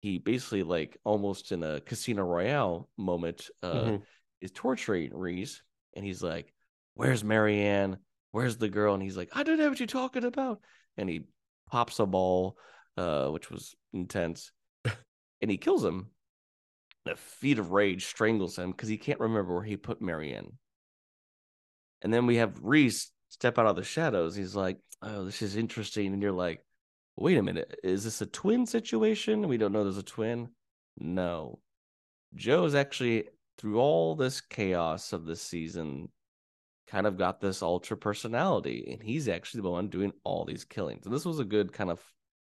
he 0.00 0.16
basically 0.16 0.62
like 0.62 0.96
almost 1.04 1.52
in 1.52 1.62
a 1.62 1.80
casino 1.82 2.22
royale 2.22 2.88
moment 2.96 3.50
uh 3.62 3.74
Mhm. 3.74 4.02
is 4.40 4.52
torturing 4.52 5.14
Reese 5.14 5.62
and 5.94 6.02
he's 6.02 6.22
like, 6.22 6.54
Where's 6.94 7.22
Marianne? 7.22 7.98
Where's 8.30 8.56
the 8.56 8.70
girl? 8.70 8.94
And 8.94 9.02
he's 9.02 9.16
like, 9.18 9.28
I 9.34 9.42
don't 9.42 9.58
know 9.58 9.68
what 9.68 9.80
you're 9.80 9.86
talking 9.86 10.24
about. 10.24 10.60
And 10.96 11.10
he 11.10 11.26
pops 11.70 11.98
a 11.98 12.06
ball, 12.06 12.56
uh, 12.96 13.28
which 13.28 13.50
was 13.50 13.74
intense, 13.92 14.52
and 15.42 15.50
he 15.50 15.58
kills 15.58 15.84
him. 15.84 16.10
A 17.06 17.16
feat 17.16 17.58
of 17.58 17.70
rage 17.70 18.06
strangles 18.06 18.56
him 18.56 18.70
because 18.70 18.88
he 18.88 18.96
can't 18.96 19.20
remember 19.20 19.54
where 19.54 19.64
he 19.64 19.76
put 19.76 20.00
Marianne. 20.00 20.52
And 22.02 22.12
then 22.12 22.26
we 22.26 22.36
have 22.36 22.60
Reese 22.62 23.10
step 23.28 23.58
out 23.58 23.66
of 23.66 23.76
the 23.76 23.84
shadows. 23.84 24.34
He's 24.34 24.54
like, 24.54 24.78
Oh, 25.02 25.24
this 25.24 25.42
is 25.42 25.56
interesting. 25.56 26.12
And 26.12 26.22
you're 26.22 26.32
like, 26.32 26.64
Wait 27.16 27.38
a 27.38 27.42
minute, 27.42 27.78
is 27.82 28.04
this 28.04 28.20
a 28.20 28.26
twin 28.26 28.66
situation? 28.66 29.48
We 29.48 29.58
don't 29.58 29.72
know 29.72 29.84
there's 29.84 29.98
a 29.98 30.02
twin. 30.02 30.48
No. 30.98 31.58
Joe's 32.34 32.74
actually, 32.74 33.24
through 33.58 33.78
all 33.78 34.14
this 34.14 34.40
chaos 34.40 35.12
of 35.12 35.26
this 35.26 35.42
season, 35.42 36.08
kind 36.86 37.06
of 37.06 37.18
got 37.18 37.40
this 37.40 37.62
ultra 37.62 37.96
personality. 37.96 38.88
And 38.92 39.02
he's 39.02 39.28
actually 39.28 39.62
the 39.62 39.70
one 39.70 39.88
doing 39.88 40.12
all 40.24 40.44
these 40.44 40.64
killings. 40.64 41.04
And 41.04 41.14
this 41.14 41.24
was 41.24 41.38
a 41.38 41.44
good 41.44 41.72
kind 41.72 41.90
of, 41.90 42.02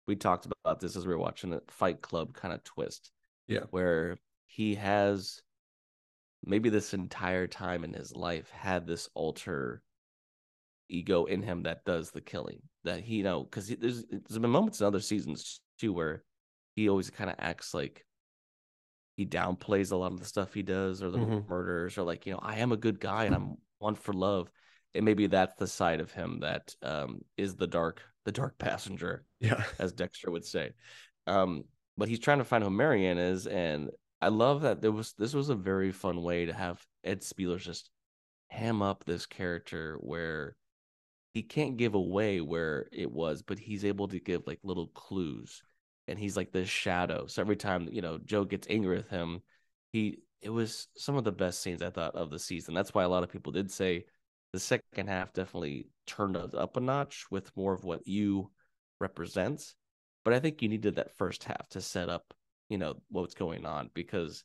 we 0.07 0.15
talked 0.15 0.45
about 0.45 0.79
this 0.79 0.95
as 0.95 1.05
we 1.05 1.13
were 1.13 1.19
watching 1.19 1.53
it, 1.53 1.63
Fight 1.69 2.01
Club 2.01 2.33
kind 2.33 2.53
of 2.53 2.63
twist. 2.63 3.11
Yeah. 3.47 3.61
Where 3.69 4.17
he 4.47 4.75
has 4.75 5.41
maybe 6.45 6.69
this 6.69 6.93
entire 6.93 7.47
time 7.47 7.83
in 7.83 7.93
his 7.93 8.15
life 8.15 8.49
had 8.51 8.85
this 8.85 9.09
alter 9.13 9.81
ego 10.87 11.25
in 11.25 11.41
him 11.41 11.63
that 11.63 11.83
does 11.83 12.11
the 12.11 12.21
killing 12.21 12.61
that 12.83 12.99
he 12.99 13.15
you 13.15 13.23
know 13.23 13.43
because 13.43 13.67
there's 13.67 14.05
there's 14.05 14.37
been 14.39 14.49
moments 14.51 14.79
in 14.79 14.85
other 14.85 14.99
seasons 14.99 15.59
too 15.79 15.91
where 15.91 16.23
he 16.75 16.87
always 16.89 17.09
kind 17.09 17.29
of 17.29 17.35
acts 17.39 17.73
like 17.73 18.05
he 19.17 19.25
downplays 19.25 19.91
a 19.91 19.95
lot 19.95 20.11
of 20.11 20.19
the 20.19 20.25
stuff 20.25 20.53
he 20.53 20.61
does 20.61 21.01
or 21.01 21.09
the 21.09 21.17
Mhm. 21.17 21.49
murders 21.49 21.97
or 21.97 22.03
like 22.03 22.27
you 22.27 22.33
know 22.33 22.39
i 22.43 22.57
am 22.57 22.71
a 22.71 22.77
good 22.77 22.99
guy 22.99 23.25
and 23.25 23.33
i'm 23.33 23.55
one 23.79 23.95
for 23.95 24.13
love 24.13 24.51
and 24.93 25.03
maybe 25.03 25.25
that's 25.27 25.55
the 25.57 25.67
side 25.67 25.99
of 25.99 26.11
him 26.11 26.41
that 26.41 26.75
um 26.83 27.21
is 27.35 27.55
the 27.55 27.67
dark 27.67 28.01
the 28.25 28.31
dark 28.31 28.57
passenger 28.59 29.23
Yeah. 29.39 29.63
as 29.79 29.93
Dexter 29.93 30.31
would 30.31 30.45
say. 30.45 30.71
Um, 31.27 31.63
but 31.97 32.09
he's 32.09 32.19
trying 32.19 32.39
to 32.39 32.43
find 32.43 32.63
who 32.63 32.69
Marianne 32.69 33.17
is, 33.19 33.45
and 33.47 33.89
I 34.25 34.29
love 34.29 34.61
that 34.61 34.81
there 34.81 34.91
was 34.91 35.13
this 35.13 35.35
was 35.35 35.49
a 35.49 35.55
very 35.55 35.91
fun 35.91 36.23
way 36.23 36.47
to 36.47 36.53
have 36.53 36.83
Ed 37.03 37.21
Speleers 37.21 37.59
just 37.59 37.91
ham 38.49 38.81
up 38.81 39.03
this 39.03 39.27
character 39.27 39.97
where 40.01 40.55
he 41.35 41.43
can't 41.43 41.77
give 41.77 41.93
away 41.93 42.41
where 42.41 42.87
it 42.91 43.11
was, 43.11 43.43
but 43.43 43.59
he's 43.59 43.85
able 43.85 44.07
to 44.07 44.19
give 44.19 44.47
like 44.47 44.57
little 44.63 44.87
clues, 44.87 45.61
and 46.07 46.17
he's 46.17 46.35
like 46.35 46.51
this 46.51 46.67
shadow. 46.67 47.27
So 47.27 47.39
every 47.39 47.55
time 47.55 47.87
you 47.91 48.01
know 48.01 48.17
Joe 48.17 48.45
gets 48.45 48.65
angry 48.67 48.97
with 48.97 49.09
him, 49.09 49.43
he 49.91 50.23
it 50.41 50.49
was 50.49 50.87
some 50.97 51.17
of 51.17 51.23
the 51.23 51.31
best 51.31 51.61
scenes 51.61 51.83
I 51.83 51.91
thought 51.91 52.15
of 52.15 52.31
the 52.31 52.39
season. 52.39 52.73
That's 52.73 52.95
why 52.95 53.03
a 53.03 53.09
lot 53.09 53.21
of 53.21 53.31
people 53.31 53.51
did 53.51 53.69
say 53.71 54.05
the 54.53 54.59
second 54.59 55.07
half 55.07 55.33
definitely 55.33 55.89
turned 56.07 56.35
it 56.35 56.55
up 56.55 56.77
a 56.77 56.79
notch 56.79 57.25
with 57.29 57.55
more 57.55 57.73
of 57.73 57.83
what 57.83 58.07
you 58.07 58.49
represents. 58.99 59.75
But 60.23 60.33
I 60.33 60.39
think 60.39 60.63
you 60.63 60.69
needed 60.69 60.95
that 60.95 61.15
first 61.15 61.43
half 61.43 61.69
to 61.69 61.81
set 61.81 62.09
up, 62.09 62.33
you 62.69 62.77
know, 62.77 62.95
what's 63.09 63.33
going 63.33 63.65
on 63.65 63.89
because 63.93 64.43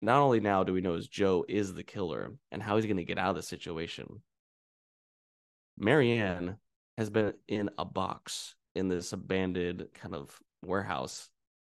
not 0.00 0.20
only 0.20 0.40
now 0.40 0.64
do 0.64 0.72
we 0.72 0.80
know 0.80 0.94
is 0.94 1.08
Joe 1.08 1.44
is 1.48 1.74
the 1.74 1.82
killer 1.82 2.32
and 2.52 2.62
how 2.62 2.76
he's 2.76 2.86
going 2.86 2.98
to 2.98 3.04
get 3.04 3.18
out 3.18 3.30
of 3.30 3.36
the 3.36 3.42
situation. 3.42 4.22
Marianne 5.78 6.56
has 6.96 7.10
been 7.10 7.34
in 7.46 7.70
a 7.78 7.84
box 7.84 8.54
in 8.74 8.88
this 8.88 9.12
abandoned 9.12 9.86
kind 9.94 10.14
of 10.14 10.38
warehouse 10.64 11.28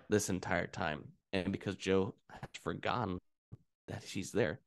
this 0.08 0.30
entire 0.30 0.66
time. 0.66 1.04
And 1.32 1.52
because 1.52 1.76
Joe 1.76 2.14
has 2.30 2.50
forgotten 2.62 3.18
that 3.88 4.02
she's 4.06 4.32
there, 4.32 4.60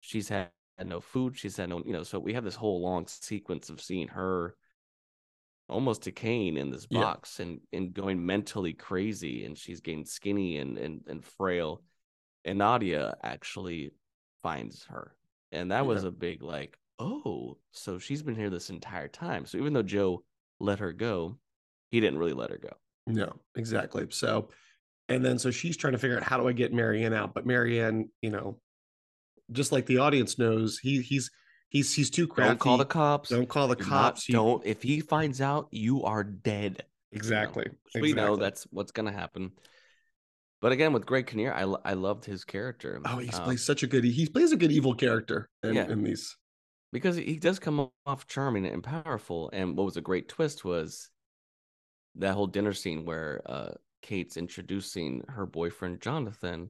she's 0.00 0.28
had 0.28 0.50
no 0.84 1.00
food. 1.00 1.36
She's 1.36 1.56
had 1.56 1.68
no, 1.68 1.82
you 1.84 1.92
know, 1.92 2.02
so 2.02 2.18
we 2.18 2.34
have 2.34 2.44
this 2.44 2.54
whole 2.54 2.82
long 2.82 3.06
sequence 3.06 3.70
of 3.70 3.80
seeing 3.80 4.08
her 4.08 4.54
almost 5.70 6.02
decaying 6.02 6.56
in 6.56 6.70
this 6.70 6.86
Yeah. 6.90 7.00
box 7.00 7.40
and 7.40 7.60
and 7.72 7.94
going 7.94 8.24
mentally 8.24 8.72
crazy 8.72 9.44
and 9.44 9.56
she's 9.56 9.80
getting 9.80 10.04
skinny 10.04 10.58
and 10.58 10.76
and, 10.78 11.00
and 11.06 11.24
frail 11.24 11.82
and 12.44 12.58
nadia 12.58 13.16
actually 13.22 13.92
finds 14.42 14.84
her 14.86 15.14
and 15.52 15.70
that 15.70 15.86
was 15.86 16.04
a 16.04 16.10
big 16.10 16.42
like 16.42 16.76
oh 16.98 17.56
so 17.70 17.98
she's 17.98 18.22
been 18.22 18.34
here 18.34 18.50
this 18.50 18.70
entire 18.70 19.08
time 19.08 19.46
so 19.46 19.56
even 19.58 19.72
though 19.72 19.82
joe 19.82 20.22
let 20.58 20.78
her 20.80 20.92
go 20.92 21.38
he 21.90 22.00
didn't 22.00 22.18
really 22.18 22.34
let 22.34 22.50
her 22.50 22.58
go 22.58 22.72
No, 23.06 23.40
exactly. 23.56 24.06
So, 24.10 24.48
and 25.08 25.24
then 25.24 25.38
so 25.38 25.50
she's 25.50 25.76
trying 25.76 25.94
to 25.94 25.98
figure 25.98 26.16
out 26.16 26.22
how 26.22 26.36
do 26.38 26.46
I 26.46 26.52
get 26.52 26.72
Marianne 26.72 27.14
out? 27.14 27.34
But 27.34 27.46
Marianne, 27.46 28.10
you 28.22 28.30
know, 28.30 28.60
just 29.50 29.72
like 29.72 29.86
the 29.86 29.98
audience 29.98 30.38
knows, 30.38 30.78
he 30.78 31.00
he's 31.02 31.30
he's 31.70 31.94
he's 31.94 32.10
too 32.10 32.26
crafty. 32.26 32.50
don't 32.50 32.58
call 32.60 32.76
the 32.76 32.84
cops 32.84 33.30
Don't 33.30 33.48
call 33.48 33.66
the 33.68 33.76
not- 33.76 33.88
cops. 33.88 34.26
He- 34.26 34.34
don't 34.34 34.64
if 34.66 34.82
he 34.82 35.00
finds 35.00 35.40
out 35.40 35.68
you 35.70 36.04
are 36.04 36.22
dead 36.22 36.84
exactly. 37.12 37.66
So 37.90 38.00
we 38.00 38.12
know 38.12 38.36
that's 38.36 38.64
what's 38.70 38.92
gonna 38.92 39.12
happen. 39.12 39.52
But 40.60 40.72
again, 40.72 40.92
with 40.92 41.06
Greg 41.06 41.26
Kinnear, 41.26 41.54
I 41.54 41.62
I 41.62 41.94
loved 41.94 42.26
his 42.26 42.44
character. 42.44 43.00
Oh, 43.06 43.16
he 43.18 43.30
um, 43.30 43.44
plays 43.44 43.64
such 43.64 43.82
a 43.82 43.86
good. 43.86 44.04
He 44.04 44.26
plays 44.28 44.52
a 44.52 44.56
good 44.58 44.70
evil 44.70 44.94
character 44.94 45.48
in, 45.62 45.74
Yeah. 45.74 45.88
in 45.88 46.02
these. 46.04 46.36
because 46.92 47.16
he 47.16 47.36
does 47.38 47.58
come 47.58 47.88
off 48.04 48.26
charming 48.26 48.66
and 48.66 48.82
powerful. 48.82 49.48
And 49.54 49.74
what 49.76 49.84
was 49.86 49.96
a 49.96 50.02
great 50.02 50.28
twist 50.28 50.62
was 50.64 51.08
that 52.16 52.34
whole 52.34 52.46
dinner 52.48 52.74
scene 52.74 53.04
where 53.06 53.40
uh, 53.46 53.70
Kate's 54.02 54.36
introducing 54.36 55.24
her 55.28 55.46
boyfriend 55.46 56.00
Jonathan, 56.02 56.68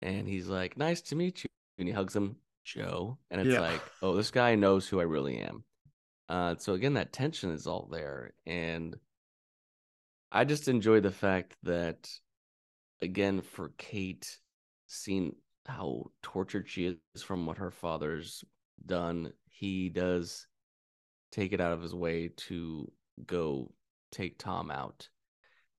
and 0.00 0.28
he's 0.28 0.46
like, 0.46 0.76
"Nice 0.76 1.00
to 1.02 1.16
meet 1.16 1.42
you," 1.42 1.50
and 1.78 1.88
he 1.88 1.94
hugs 1.94 2.14
him, 2.14 2.36
Joe, 2.64 3.18
and 3.30 3.40
it's 3.40 3.50
Yeah. 3.50 3.60
like, 3.60 3.82
"Oh, 4.02 4.16
this 4.16 4.30
guy 4.30 4.54
knows 4.54 4.88
who 4.88 5.00
I 5.00 5.04
really 5.04 5.38
am." 5.38 5.64
Uh, 6.28 6.56
so 6.56 6.72
again, 6.74 6.94
that 6.94 7.12
tension 7.12 7.50
is 7.50 7.66
all 7.66 7.86
there, 7.86 8.34
and 8.46 8.98
I 10.32 10.44
just 10.44 10.68
enjoy 10.68 11.00
the 11.00 11.12
fact 11.12 11.56
that, 11.62 12.10
again, 13.00 13.42
for 13.42 13.68
Kate, 13.76 14.40
seeing 14.86 15.36
how 15.66 16.10
tortured 16.22 16.68
she 16.68 16.86
is 16.86 17.22
from 17.22 17.46
what 17.46 17.58
her 17.58 17.70
father's 17.70 18.44
done, 18.84 19.32
he 19.46 19.88
does 19.90 20.46
take 21.30 21.52
it 21.52 21.60
out 21.60 21.72
of 21.72 21.82
his 21.82 21.94
way 21.94 22.28
to 22.28 22.90
go 23.26 23.72
take 24.10 24.38
Tom 24.38 24.70
out. 24.70 25.08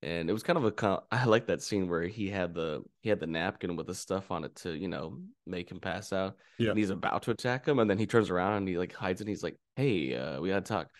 And 0.05 0.29
it 0.29 0.33
was 0.33 0.43
kind 0.43 0.57
of 0.57 0.65
a 0.65 1.01
I 1.11 1.25
like 1.25 1.47
that 1.47 1.63
scene 1.63 1.89
where 1.89 2.03
he 2.03 2.29
had 2.29 2.53
the 2.53 2.83
he 3.01 3.09
had 3.09 3.19
the 3.19 3.27
napkin 3.27 3.75
with 3.75 3.87
the 3.87 3.95
stuff 3.95 4.29
on 4.31 4.43
it 4.43 4.55
to 4.57 4.71
you 4.77 4.87
know 4.87 5.17
make 5.47 5.69
him 5.69 5.79
pass 5.79 6.13
out. 6.13 6.35
Yeah. 6.59 6.69
And 6.69 6.77
he's 6.77 6.91
about 6.91 7.23
to 7.23 7.31
attack 7.31 7.67
him, 7.67 7.79
and 7.79 7.89
then 7.89 7.97
he 7.97 8.05
turns 8.05 8.29
around 8.29 8.53
and 8.53 8.67
he 8.67 8.77
like 8.77 8.93
hides. 8.93 9.19
And 9.19 9.27
he's 9.27 9.41
like, 9.43 9.57
"Hey, 9.75 10.15
uh, 10.15 10.39
we 10.39 10.49
gotta 10.49 10.61
talk." 10.61 10.87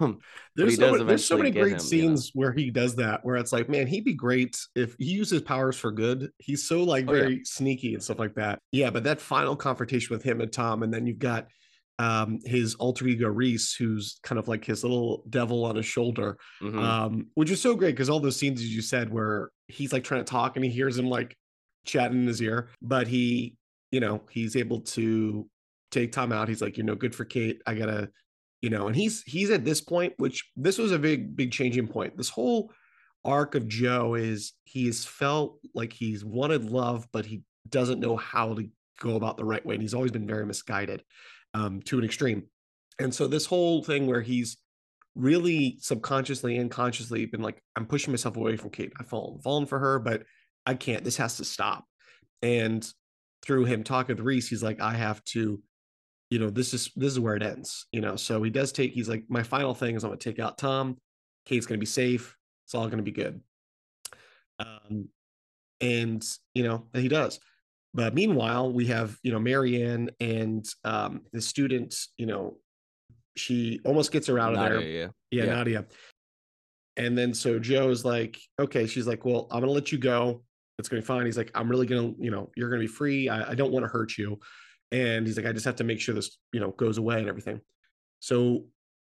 Um, 0.00 0.20
There's 0.56 0.76
so, 0.76 0.92
many, 0.92 1.04
there's 1.04 1.26
so 1.26 1.36
many 1.36 1.50
great 1.50 1.62
him, 1.64 1.68
you 1.72 1.74
know. 1.74 1.82
scenes 1.82 2.30
where 2.32 2.52
he 2.52 2.70
does 2.70 2.94
that, 2.96 3.22
where 3.22 3.36
it's 3.36 3.52
like, 3.52 3.68
man, 3.68 3.86
he'd 3.86 4.04
be 4.04 4.14
great 4.14 4.56
if 4.74 4.94
he 4.98 5.06
uses 5.06 5.42
powers 5.42 5.76
for 5.76 5.92
good. 5.92 6.30
He's 6.38 6.66
so 6.66 6.84
like 6.84 7.04
Oh, 7.06 7.12
yeah. 7.12 7.20
very 7.20 7.44
sneaky 7.44 7.92
and 7.92 8.02
stuff 8.02 8.18
like 8.18 8.34
that. 8.36 8.60
Yeah, 8.72 8.88
but 8.88 9.04
that 9.04 9.20
final 9.20 9.56
confrontation 9.56 10.14
with 10.14 10.22
him 10.22 10.40
and 10.40 10.50
Tom, 10.50 10.84
and 10.84 10.94
then 10.94 11.06
you've 11.06 11.18
got 11.18 11.48
um 11.98 12.38
his 12.44 12.74
alter 12.76 13.06
ego 13.06 13.28
Reese, 13.28 13.74
who's 13.74 14.18
kind 14.22 14.38
of 14.38 14.48
like 14.48 14.64
his 14.64 14.82
little 14.82 15.22
devil 15.30 15.64
on 15.64 15.76
his 15.76 15.86
shoulder, 15.86 16.36
Mhm. 16.62 16.78
um, 16.78 17.26
which 17.34 17.50
is 17.50 17.60
so 17.60 17.74
great 17.76 17.92
because 17.92 18.08
all 18.10 18.20
those 18.20 18.36
scenes 18.36 18.60
as 18.60 18.74
you 18.74 18.82
said 18.82 19.12
where 19.12 19.50
he's 19.68 19.92
like 19.92 20.04
trying 20.04 20.24
to 20.24 20.30
talk 20.30 20.56
and 20.56 20.64
he 20.64 20.70
hears 20.70 20.98
him 20.98 21.06
like 21.06 21.36
chatting 21.86 22.22
in 22.22 22.26
his 22.26 22.42
ear, 22.42 22.68
but 22.82 23.06
he, 23.06 23.54
you 23.92 24.00
know, 24.00 24.22
he's 24.30 24.56
able 24.56 24.80
to 24.80 25.48
take 25.90 26.10
Tom 26.12 26.32
out. 26.32 26.48
He's 26.48 26.62
like, 26.62 26.76
you 26.78 26.82
know, 26.82 26.94
good 26.96 27.14
for 27.14 27.24
Kate. 27.24 27.62
I 27.66 27.74
gotta, 27.74 28.10
you 28.60 28.70
know, 28.70 28.86
and 28.88 28.96
he's 28.96 29.22
he's 29.22 29.50
at 29.50 29.64
this 29.64 29.80
point, 29.80 30.14
which 30.16 30.50
this 30.56 30.78
was 30.78 30.90
a 30.92 30.98
big, 30.98 31.36
big 31.36 31.52
changing 31.52 31.86
point. 31.86 32.16
This 32.16 32.28
whole 32.30 32.72
arc 33.24 33.54
of 33.54 33.68
Joe 33.68 34.14
is 34.14 34.52
he 34.64 34.86
has 34.86 35.04
felt 35.04 35.60
like 35.74 35.92
he's 35.92 36.24
wanted 36.24 36.64
love, 36.64 37.06
but 37.12 37.24
he 37.24 37.42
doesn't 37.68 38.00
know 38.00 38.16
how 38.16 38.54
to 38.54 38.68
go 39.00 39.16
about 39.16 39.36
the 39.36 39.44
right 39.44 39.64
way. 39.64 39.74
And 39.76 39.82
he's 39.82 39.94
always 39.94 40.10
been 40.12 40.26
very 40.26 40.44
misguided 40.44 41.02
um, 41.54 41.80
to 41.82 41.98
an 41.98 42.04
extreme. 42.04 42.44
And 42.98 43.14
so 43.14 43.26
this 43.26 43.46
whole 43.46 43.82
thing 43.82 44.06
where 44.06 44.20
he's 44.20 44.56
really 45.14 45.78
subconsciously 45.80 46.58
and 46.58 46.70
consciously 46.70 47.24
been 47.26 47.42
like, 47.42 47.62
I'm 47.76 47.86
pushing 47.86 48.12
myself 48.12 48.36
away 48.36 48.56
from 48.56 48.70
Kate. 48.70 48.92
I've 48.98 49.08
fallen, 49.08 49.40
fallen 49.40 49.66
for 49.66 49.78
her, 49.78 49.98
but 49.98 50.24
I 50.66 50.74
can't. 50.74 51.04
This 51.04 51.16
has 51.16 51.36
to 51.38 51.44
stop. 51.44 51.84
And 52.42 52.86
through 53.42 53.64
him 53.64 53.84
talking 53.84 54.16
with 54.16 54.24
Reese, 54.24 54.48
he's 54.48 54.62
like, 54.62 54.80
I 54.80 54.94
have 54.94 55.22
to, 55.26 55.62
you 56.30 56.38
know, 56.38 56.50
this 56.50 56.74
is 56.74 56.90
this 56.96 57.12
is 57.12 57.20
where 57.20 57.36
it 57.36 57.42
ends. 57.42 57.86
You 57.92 58.00
know, 58.00 58.16
so 58.16 58.42
he 58.42 58.50
does 58.50 58.72
take, 58.72 58.92
he's 58.92 59.08
like, 59.08 59.24
my 59.28 59.42
final 59.42 59.74
thing 59.74 59.94
is 59.94 60.04
I'm 60.04 60.10
gonna 60.10 60.18
take 60.18 60.38
out 60.38 60.58
Tom. 60.58 60.96
Kate's 61.46 61.66
gonna 61.66 61.78
be 61.78 61.86
safe. 61.86 62.36
It's 62.66 62.74
all 62.74 62.88
gonna 62.88 63.02
be 63.02 63.12
good. 63.12 63.40
Um, 64.58 65.08
and 65.80 66.24
you 66.54 66.64
know, 66.64 66.86
and 66.92 67.02
he 67.02 67.08
does. 67.08 67.38
But 67.94 68.14
meanwhile, 68.14 68.72
we 68.72 68.86
have, 68.86 69.16
you 69.22 69.32
know, 69.32 69.38
Marianne 69.38 70.10
and 70.20 70.66
um 70.84 71.22
the 71.32 71.40
student, 71.40 71.94
you 72.18 72.26
know, 72.26 72.58
she 73.36 73.80
almost 73.84 74.12
gets 74.12 74.26
her 74.26 74.38
out 74.38 74.54
of 74.54 74.60
there. 74.60 74.80
Yeah. 74.80 75.08
Yeah, 75.30 75.44
Yeah. 75.44 75.54
Nadia. 75.54 75.84
And 76.96 77.16
then 77.16 77.34
so 77.34 77.58
Joe's 77.58 78.04
like, 78.04 78.38
okay, 78.60 78.86
she's 78.86 79.06
like, 79.06 79.24
well, 79.24 79.48
I'm 79.50 79.60
gonna 79.60 79.72
let 79.72 79.92
you 79.92 79.98
go. 79.98 80.42
It's 80.78 80.88
gonna 80.88 81.02
be 81.02 81.06
fine. 81.06 81.24
He's 81.26 81.38
like, 81.38 81.50
I'm 81.54 81.68
really 81.68 81.86
gonna, 81.86 82.12
you 82.18 82.30
know, 82.30 82.50
you're 82.56 82.68
gonna 82.68 82.80
be 82.80 82.86
free. 82.86 83.28
I, 83.28 83.50
I 83.50 83.54
don't 83.54 83.72
want 83.72 83.84
to 83.84 83.88
hurt 83.88 84.18
you. 84.18 84.38
And 84.92 85.26
he's 85.26 85.36
like, 85.36 85.46
I 85.46 85.52
just 85.52 85.64
have 85.64 85.76
to 85.76 85.84
make 85.84 86.00
sure 86.00 86.14
this, 86.14 86.38
you 86.52 86.60
know, 86.60 86.70
goes 86.72 86.98
away 86.98 87.18
and 87.18 87.28
everything. 87.28 87.60
So 88.20 88.66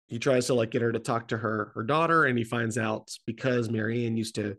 he 0.09 0.19
tries 0.19 0.47
to 0.47 0.55
like 0.55 0.71
get 0.71 0.83
her 0.83 0.93
to 0.93 0.99
talk 0.99 1.29
to 1.29 1.37
her 1.37 1.73
her 1.75 1.83
daughter, 1.83 2.25
and 2.27 2.39
he 2.39 2.45
finds 2.45 2.79
out 2.79 3.11
because 3.27 3.69
Marianne 3.71 4.17
used 4.17 4.37
to 4.37 4.57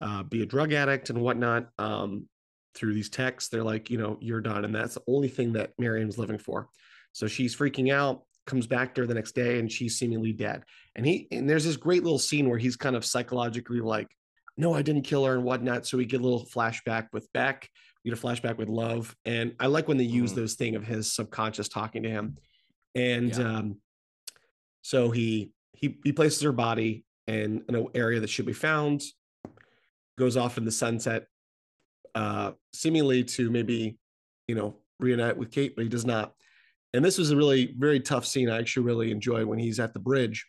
uh, 0.00 0.22
be 0.22 0.42
a 0.42 0.46
drug 0.46 0.72
addict 0.72 1.10
and 1.10 1.20
whatnot. 1.20 1.68
Um, 1.78 2.28
through 2.76 2.94
these 2.94 3.08
texts, 3.08 3.50
they're 3.50 3.64
like, 3.64 3.90
you 3.90 3.98
know, 3.98 4.18
you're 4.20 4.40
done, 4.40 4.64
and 4.64 4.74
that's 4.74 4.94
the 4.94 5.02
only 5.08 5.28
thing 5.28 5.52
that 5.54 5.72
Miriam's 5.78 6.18
living 6.18 6.38
for. 6.38 6.68
So 7.12 7.26
she's 7.26 7.56
freaking 7.56 7.92
out. 7.92 8.22
Comes 8.46 8.66
back 8.68 8.94
to 8.94 9.00
her 9.00 9.06
the 9.08 9.14
next 9.14 9.34
day, 9.34 9.58
and 9.58 9.72
she's 9.72 9.98
seemingly 9.98 10.32
dead. 10.32 10.62
And 10.94 11.04
he 11.04 11.26
and 11.32 11.50
there's 11.50 11.64
this 11.64 11.76
great 11.76 12.04
little 12.04 12.18
scene 12.18 12.48
where 12.48 12.58
he's 12.58 12.76
kind 12.76 12.94
of 12.94 13.04
psychologically 13.04 13.80
like, 13.80 14.08
no, 14.56 14.72
I 14.72 14.82
didn't 14.82 15.02
kill 15.02 15.24
her 15.24 15.34
and 15.34 15.42
whatnot. 15.42 15.84
So 15.86 15.96
we 15.98 16.04
get 16.04 16.20
a 16.20 16.22
little 16.22 16.46
flashback 16.46 17.08
with 17.12 17.32
Beck. 17.32 17.68
We 18.04 18.10
get 18.10 18.18
a 18.18 18.22
flashback 18.22 18.56
with 18.56 18.68
Love, 18.68 19.16
and 19.24 19.56
I 19.58 19.66
like 19.66 19.88
when 19.88 19.96
they 19.96 20.04
use 20.04 20.32
Mhm. 20.32 20.36
those 20.36 20.54
thing 20.54 20.76
of 20.76 20.86
his 20.86 21.12
subconscious 21.12 21.68
talking 21.68 22.04
to 22.04 22.08
him. 22.10 22.36
And 22.94 23.30
Yeah. 23.36 23.56
um, 23.56 23.80
so 24.82 25.10
he 25.10 25.50
he 25.72 25.98
he 26.04 26.12
places 26.12 26.40
her 26.42 26.52
body 26.52 27.04
in 27.26 27.64
an 27.68 27.88
area 27.94 28.20
that 28.20 28.30
should 28.30 28.46
be 28.46 28.52
found, 28.52 29.02
goes 30.16 30.36
off 30.36 30.56
in 30.56 30.64
the 30.64 30.70
sunset, 30.70 31.26
uh, 32.16 32.52
seemingly 32.72 33.22
to 33.22 33.50
maybe, 33.50 33.96
you 34.48 34.54
know, 34.56 34.74
reunite 34.98 35.36
with 35.36 35.50
Kate, 35.52 35.76
but 35.76 35.82
he 35.84 35.88
does 35.88 36.04
not. 36.06 36.32
And 36.94 37.04
this 37.04 37.18
was 37.18 37.30
a 37.30 37.36
really 37.36 37.74
very 37.78 38.00
tough 38.00 38.26
scene. 38.26 38.48
I 38.50 38.58
actually 38.58 38.86
really 38.86 39.10
enjoy 39.12 39.44
when 39.46 39.58
he's 39.58 39.78
at 39.78 39.92
the 39.92 40.00
bridge, 40.00 40.44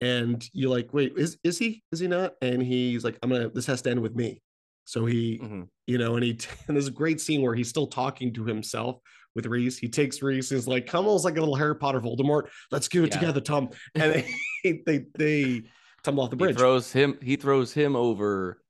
and 0.00 0.42
you're 0.52 0.70
like, 0.70 0.94
wait, 0.94 1.12
is 1.16 1.36
is 1.42 1.58
he? 1.58 1.82
Is 1.92 1.98
he 2.00 2.06
not? 2.06 2.34
And 2.40 2.62
he's 2.62 3.04
like, 3.04 3.18
I'm 3.22 3.30
gonna. 3.30 3.50
This 3.50 3.66
has 3.66 3.82
to 3.82 3.90
end 3.90 4.00
with 4.00 4.14
me. 4.14 4.40
So 4.84 5.04
he, 5.06 5.38
Mhm. 5.42 5.68
you 5.86 5.98
know, 5.98 6.14
and 6.14 6.24
he 6.24 6.30
and 6.68 6.76
there's 6.76 6.88
a 6.88 6.92
great 6.92 7.20
scene 7.20 7.42
where 7.42 7.54
he's 7.54 7.68
still 7.68 7.86
talking 7.88 8.32
to 8.34 8.44
himself 8.44 8.98
with 9.34 9.46
Reese. 9.46 9.78
He 9.78 9.88
takes 9.88 10.22
Reese, 10.22 10.52
is 10.52 10.66
like, 10.68 10.86
come 10.86 11.06
almost 11.06 11.24
like 11.24 11.36
a 11.36 11.40
little 11.40 11.54
Harry 11.56 11.76
Potter 11.76 12.00
Voldemort. 12.00 12.48
Let's 12.70 12.88
do 12.88 13.04
it 13.04 13.12
Yeah. 13.12 13.18
together, 13.20 13.40
Tom. 13.40 13.70
And 13.94 14.24
they 14.64 14.82
they, 14.86 15.06
they 15.18 15.62
tumble 16.02 16.22
off 16.24 16.30
the 16.30 16.36
bridge. 16.36 16.54
He 16.56 16.58
throws 16.58 16.92
him. 16.92 17.18
He 17.22 17.36
throws 17.36 17.72
him 17.72 17.96
over. 17.96 18.62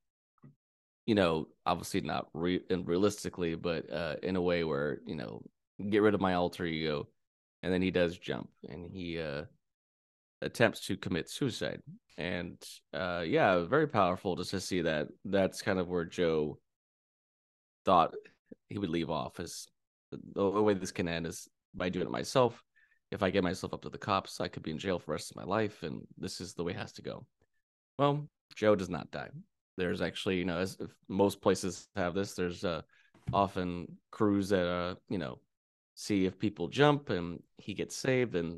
You 1.11 1.15
know, 1.15 1.47
obviously 1.65 1.99
not 1.99 2.29
re- 2.33 2.63
and 2.69 2.87
realistically, 2.87 3.55
but 3.55 3.91
uh, 3.91 4.15
in 4.23 4.37
a 4.37 4.41
way 4.41 4.63
where 4.63 4.99
you 5.05 5.15
know, 5.15 5.43
get 5.89 6.01
rid 6.01 6.13
of 6.13 6.21
my 6.21 6.35
alter 6.35 6.63
ego, 6.65 7.09
and 7.61 7.73
then 7.73 7.81
he 7.81 7.91
does 7.91 8.17
jump 8.17 8.47
and 8.69 8.89
he 8.89 9.19
uh, 9.19 9.43
attempts 10.41 10.79
to 10.87 10.95
commit 10.95 11.29
suicide. 11.29 11.81
And 12.17 12.55
uh, 12.93 13.25
yeah, 13.27 13.65
very 13.65 13.89
powerful 13.89 14.37
just 14.37 14.51
to 14.51 14.61
see 14.61 14.83
that. 14.83 15.09
That's 15.25 15.61
kind 15.61 15.79
of 15.79 15.89
where 15.89 16.05
Joe 16.05 16.59
thought 17.83 18.15
he 18.69 18.77
would 18.77 18.89
leave 18.89 19.09
off. 19.09 19.41
As 19.41 19.67
the, 20.13 20.19
the 20.33 20.61
way 20.61 20.75
this 20.75 20.93
can 20.93 21.09
end 21.09 21.27
is 21.27 21.49
by 21.73 21.89
doing 21.89 22.05
it 22.05 22.11
myself. 22.11 22.63
If 23.11 23.21
I 23.21 23.31
get 23.31 23.43
myself 23.43 23.73
up 23.73 23.81
to 23.81 23.89
the 23.89 23.97
cops, 23.97 24.39
I 24.39 24.47
could 24.47 24.63
be 24.63 24.71
in 24.71 24.77
jail 24.77 24.97
for 24.97 25.07
the 25.07 25.11
rest 25.11 25.31
of 25.31 25.35
my 25.35 25.43
life, 25.43 25.83
and 25.83 26.07
this 26.17 26.39
is 26.39 26.53
the 26.53 26.63
way 26.63 26.71
it 26.71 26.79
has 26.79 26.93
to 26.93 27.01
go. 27.01 27.25
Well, 27.99 28.29
Joe 28.55 28.77
does 28.77 28.89
not 28.89 29.11
die. 29.11 29.31
There's 29.81 30.01
actually, 30.01 30.37
you 30.37 30.45
know, 30.45 30.59
as 30.59 30.77
most 31.07 31.41
places 31.41 31.87
have 31.95 32.13
this, 32.13 32.35
there's 32.35 32.63
uh, 32.63 32.81
often 33.33 33.97
crews 34.11 34.49
that, 34.49 34.67
uh, 34.67 34.95
you 35.09 35.17
know, 35.17 35.39
see 35.95 36.25
if 36.25 36.37
people 36.37 36.67
jump 36.67 37.09
and 37.09 37.41
he 37.57 37.73
gets 37.73 37.95
saved, 37.95 38.35
and 38.35 38.57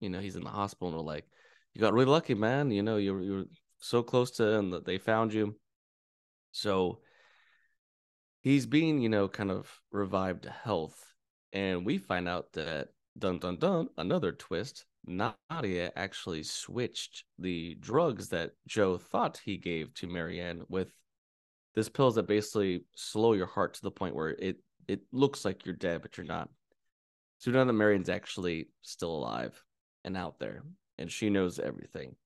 you 0.00 0.08
know 0.10 0.18
he's 0.18 0.34
in 0.34 0.42
the 0.42 0.50
hospital, 0.50 0.88
and 0.88 0.96
we're 0.96 1.04
like, 1.04 1.26
"You 1.74 1.80
got 1.80 1.92
really 1.92 2.10
lucky, 2.10 2.34
man. 2.34 2.72
You 2.72 2.82
know, 2.82 2.96
you're 2.96 3.22
you're 3.22 3.44
so 3.78 4.02
close 4.02 4.32
to, 4.32 4.58
and 4.58 4.72
that 4.72 4.84
they 4.84 4.98
found 4.98 5.32
you." 5.32 5.54
So 6.50 6.98
he's 8.42 8.66
being, 8.66 9.00
you 9.00 9.08
know, 9.08 9.28
kind 9.28 9.52
of 9.52 9.80
revived 9.92 10.42
to 10.42 10.50
health, 10.50 11.14
and 11.52 11.86
we 11.86 11.98
find 11.98 12.28
out 12.28 12.52
that 12.54 12.88
dun 13.16 13.38
dun 13.38 13.58
dun, 13.58 13.88
another 13.96 14.32
twist. 14.32 14.86
Nadia 15.06 15.92
actually 15.96 16.42
switched 16.42 17.24
the 17.38 17.76
drugs 17.80 18.28
that 18.30 18.52
Joe 18.66 18.98
thought 18.98 19.40
he 19.44 19.56
gave 19.56 19.92
to 19.94 20.06
Marianne 20.06 20.62
with 20.68 20.92
this 21.74 21.88
pills 21.88 22.14
that 22.14 22.26
basically 22.26 22.84
slow 22.94 23.32
your 23.32 23.46
heart 23.46 23.74
to 23.74 23.82
the 23.82 23.90
point 23.90 24.14
where 24.14 24.30
it 24.30 24.56
it 24.86 25.00
looks 25.12 25.44
like 25.44 25.64
you're 25.64 25.74
dead, 25.74 26.02
but 26.02 26.16
you're 26.16 26.26
not. 26.26 26.48
So 27.38 27.50
now 27.50 27.64
that 27.64 27.72
Marianne's 27.72 28.08
actually 28.08 28.68
still 28.82 29.16
alive 29.16 29.62
and 30.04 30.16
out 30.16 30.38
there, 30.38 30.62
and 30.98 31.10
she 31.10 31.30
knows 31.30 31.58
everything. 31.58 32.16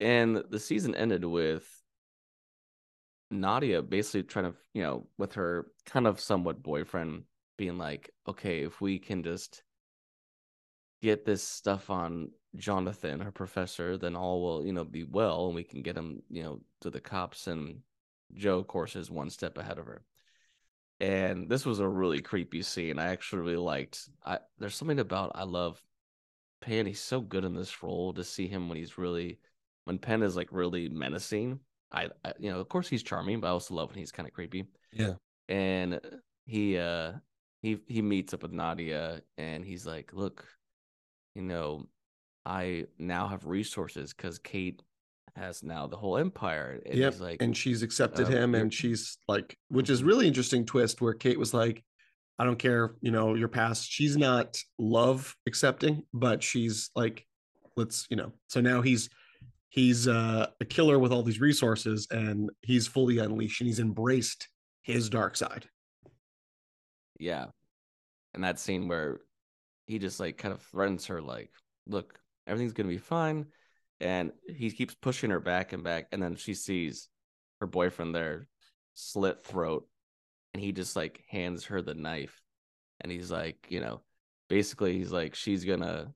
And 0.00 0.42
the 0.50 0.58
season 0.58 0.94
ended 0.94 1.24
with 1.24 1.66
Nadia 3.30 3.82
basically 3.82 4.22
trying 4.22 4.52
to, 4.52 4.54
you 4.72 4.82
know, 4.82 5.06
with 5.18 5.34
her 5.34 5.66
kind 5.86 6.06
of 6.06 6.20
somewhat 6.20 6.62
boyfriend 6.62 7.24
being 7.56 7.78
like, 7.78 8.10
okay, 8.28 8.62
if 8.62 8.80
we 8.80 8.98
can 8.98 9.22
just 9.22 9.62
get 11.04 11.26
this 11.26 11.42
stuff 11.42 11.90
on 11.90 12.30
Jonathan, 12.56 13.20
her 13.20 13.30
professor, 13.30 13.98
then 13.98 14.16
all 14.16 14.40
will, 14.40 14.66
you 14.66 14.72
know, 14.72 14.84
be 14.84 15.04
well 15.04 15.46
and 15.46 15.54
we 15.54 15.62
can 15.62 15.82
get 15.82 15.96
him, 15.96 16.22
you 16.30 16.42
know, 16.42 16.60
to 16.80 16.90
the 16.90 17.00
cops. 17.00 17.46
And 17.46 17.80
Joe, 18.32 18.58
of 18.58 18.66
course, 18.66 18.96
is 18.96 19.10
one 19.10 19.28
step 19.28 19.58
ahead 19.58 19.78
of 19.78 19.86
her. 19.86 20.02
And 21.00 21.48
this 21.48 21.66
was 21.66 21.80
a 21.80 21.86
really 21.86 22.22
creepy 22.22 22.62
scene. 22.62 22.98
I 22.98 23.08
actually 23.08 23.42
really 23.42 23.56
liked. 23.56 24.08
I 24.24 24.38
there's 24.58 24.76
something 24.76 25.00
about 25.00 25.32
I 25.34 25.42
love 25.42 25.82
Penn. 26.62 26.86
He's 26.86 27.00
so 27.00 27.20
good 27.20 27.44
in 27.44 27.54
this 27.54 27.82
role 27.82 28.14
to 28.14 28.24
see 28.24 28.46
him 28.46 28.68
when 28.68 28.78
he's 28.78 28.96
really 28.96 29.40
when 29.84 29.98
Penn 29.98 30.22
is 30.22 30.36
like 30.36 30.48
really 30.50 30.88
menacing. 30.88 31.60
I, 31.92 32.08
I 32.24 32.32
you 32.38 32.50
know, 32.50 32.60
of 32.60 32.68
course 32.68 32.88
he's 32.88 33.02
charming, 33.02 33.40
but 33.40 33.48
I 33.48 33.50
also 33.50 33.74
love 33.74 33.90
when 33.90 33.98
he's 33.98 34.12
kind 34.12 34.26
of 34.26 34.32
creepy. 34.32 34.64
Yeah. 34.92 35.14
And 35.48 36.00
he 36.46 36.78
uh 36.78 37.12
he 37.60 37.80
he 37.88 38.00
meets 38.00 38.32
up 38.32 38.42
with 38.42 38.52
Nadia 38.52 39.20
and 39.36 39.64
he's 39.64 39.84
like, 39.84 40.12
"Look, 40.12 40.46
you 41.34 41.42
know, 41.42 41.86
I 42.44 42.86
now 42.98 43.26
have 43.28 43.46
resources 43.46 44.12
because 44.12 44.38
Kate 44.38 44.82
has 45.36 45.62
now 45.62 45.86
the 45.86 45.96
whole 45.96 46.16
empire. 46.16 46.80
And 46.86 46.94
Yep. 46.96 47.20
like, 47.20 47.42
and 47.42 47.56
she's 47.56 47.82
accepted 47.82 48.26
um, 48.26 48.32
him 48.32 48.54
and 48.54 48.72
she's 48.72 49.18
like 49.26 49.58
which 49.68 49.90
is 49.90 50.04
really 50.04 50.28
interesting 50.28 50.64
twist 50.64 51.00
where 51.00 51.12
kate 51.12 51.38
was 51.38 51.52
like 51.52 51.82
i 52.38 52.44
don't 52.44 52.58
care 52.58 52.94
you 53.00 53.10
know 53.10 53.34
your 53.34 53.48
past 53.48 53.90
she's 53.90 54.16
not 54.16 54.56
love 54.78 55.34
accepting 55.48 56.04
but 56.12 56.40
she's 56.40 56.90
like 56.94 57.26
let's 57.76 58.06
you 58.10 58.16
know 58.16 58.30
so 58.48 58.60
now 58.60 58.80
he's 58.80 59.08
he's 59.70 60.06
uh, 60.06 60.46
a 60.60 60.64
killer 60.64 61.00
with 61.00 61.10
all 61.10 61.24
these 61.24 61.40
resources 61.40 62.06
and 62.12 62.48
he's 62.62 62.86
fully 62.86 63.18
unleashed 63.18 63.60
and 63.60 63.66
he's 63.66 63.80
embraced 63.80 64.48
his 64.82 65.10
dark 65.10 65.36
side 65.36 65.66
yeah. 67.18 67.46
And 68.34 68.42
that 68.44 68.58
scene 68.58 68.88
where 68.88 69.20
he 69.86 69.98
just 69.98 70.20
like 70.20 70.38
kind 70.38 70.54
of 70.54 70.62
threatens 70.62 71.06
her, 71.06 71.20
like, 71.20 71.50
look, 71.86 72.18
everything's 72.46 72.72
gonna 72.72 72.88
be 72.88 72.98
fine. 72.98 73.46
And 74.00 74.32
he 74.48 74.70
keeps 74.70 74.94
pushing 74.94 75.30
her 75.30 75.40
back 75.40 75.72
and 75.72 75.84
back, 75.84 76.08
and 76.12 76.22
then 76.22 76.36
she 76.36 76.54
sees 76.54 77.08
her 77.60 77.66
boyfriend 77.66 78.14
there 78.14 78.48
slit 78.94 79.44
throat, 79.44 79.86
and 80.52 80.62
he 80.62 80.72
just 80.72 80.96
like 80.96 81.24
hands 81.28 81.64
her 81.66 81.82
the 81.82 81.94
knife. 81.94 82.40
And 83.00 83.10
he's 83.10 83.30
like, 83.30 83.66
you 83.68 83.80
know, 83.80 84.02
basically 84.48 84.96
he's 84.96 85.12
like, 85.12 85.34
she's 85.34 85.64
gonna 85.64 86.12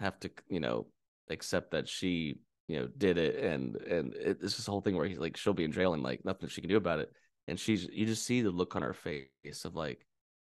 have 0.00 0.18
to, 0.20 0.30
you 0.48 0.60
know, 0.60 0.86
accept 1.30 1.72
that 1.72 1.88
she, 1.88 2.38
you 2.68 2.78
know, 2.80 2.88
did 2.98 3.18
it 3.18 3.42
and 3.42 3.76
and 3.76 4.14
it, 4.14 4.38
it's 4.42 4.56
this 4.56 4.66
whole 4.66 4.80
thing 4.80 4.96
where 4.96 5.06
he's 5.06 5.18
like 5.18 5.36
she'll 5.36 5.54
be 5.54 5.64
in 5.64 5.72
jail 5.72 5.94
and 5.94 6.02
like 6.02 6.24
nothing 6.24 6.48
she 6.48 6.60
can 6.60 6.70
do 6.70 6.76
about 6.76 7.00
it. 7.00 7.12
And 7.48 7.58
she's 7.58 7.88
you 7.92 8.06
just 8.06 8.24
see 8.24 8.42
the 8.42 8.50
look 8.50 8.76
on 8.76 8.82
her 8.82 8.94
face 8.94 9.64
of 9.64 9.74
like 9.74 10.05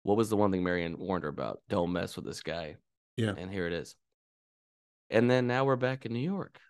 what 0.06 0.16
was 0.16 0.30
the 0.30 0.36
one 0.36 0.52
thing 0.52 0.62
Marion 0.62 0.96
warned 0.98 1.24
her 1.24 1.30
about? 1.30 1.60
Don't 1.68 1.92
mess 1.92 2.14
with 2.14 2.24
this 2.24 2.40
guy. 2.40 2.76
Yeah. 3.16 3.34
And 3.36 3.50
here 3.50 3.66
it 3.66 3.72
is. 3.72 3.96
And 5.10 5.28
then 5.28 5.48
now 5.48 5.64
we're 5.64 5.74
back 5.74 6.06
in 6.06 6.12
New 6.12 6.20
York. 6.20 6.60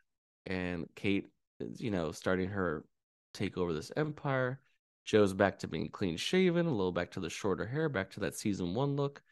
And 0.46 0.86
Kate 0.94 1.26
is, 1.60 1.80
you 1.80 1.90
know, 1.90 2.12
starting 2.12 2.48
her 2.48 2.84
take 3.34 3.58
over 3.58 3.74
this 3.74 3.92
empire. 3.94 4.58
Joe's 5.04 5.34
back 5.34 5.58
to 5.58 5.68
being 5.68 5.90
clean 5.90 6.16
shaven, 6.16 6.66
a 6.66 6.70
little 6.70 6.92
back 6.92 7.10
to 7.12 7.20
the 7.20 7.28
shorter 7.28 7.66
hair, 7.66 7.90
back 7.90 8.10
to 8.12 8.20
that 8.20 8.36
season 8.36 8.74
one 8.74 8.96
look. 8.96 9.22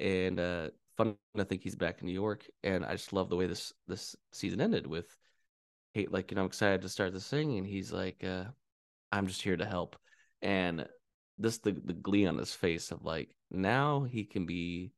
And 0.00 0.40
uh 0.40 0.70
fun 0.96 1.16
to 1.36 1.44
think 1.44 1.62
he's 1.62 1.76
back 1.76 2.00
in 2.00 2.06
New 2.06 2.12
York. 2.14 2.46
And 2.62 2.84
I 2.84 2.92
just 2.92 3.12
love 3.12 3.28
the 3.28 3.36
way 3.36 3.46
this 3.46 3.74
this 3.86 4.16
season 4.32 4.62
ended 4.62 4.86
with 4.86 5.14
Kate, 5.94 6.10
like, 6.10 6.30
you 6.30 6.36
know, 6.36 6.42
I'm 6.42 6.46
excited 6.46 6.80
to 6.82 6.88
start 6.88 7.12
the 7.12 7.20
thing. 7.20 7.58
And 7.58 7.66
he's 7.66 7.92
like, 7.92 8.24
uh, 8.24 8.44
I'm 9.12 9.26
just 9.26 9.42
here 9.42 9.56
to 9.56 9.66
help. 9.66 9.96
And 10.40 10.86
this 11.38 11.58
the 11.58 11.72
the 11.72 11.92
glee 11.92 12.26
on 12.26 12.38
his 12.38 12.54
face 12.54 12.90
of 12.90 13.04
like 13.04 13.34
now 13.50 14.04
he 14.04 14.24
can 14.24 14.46
be 14.46 14.92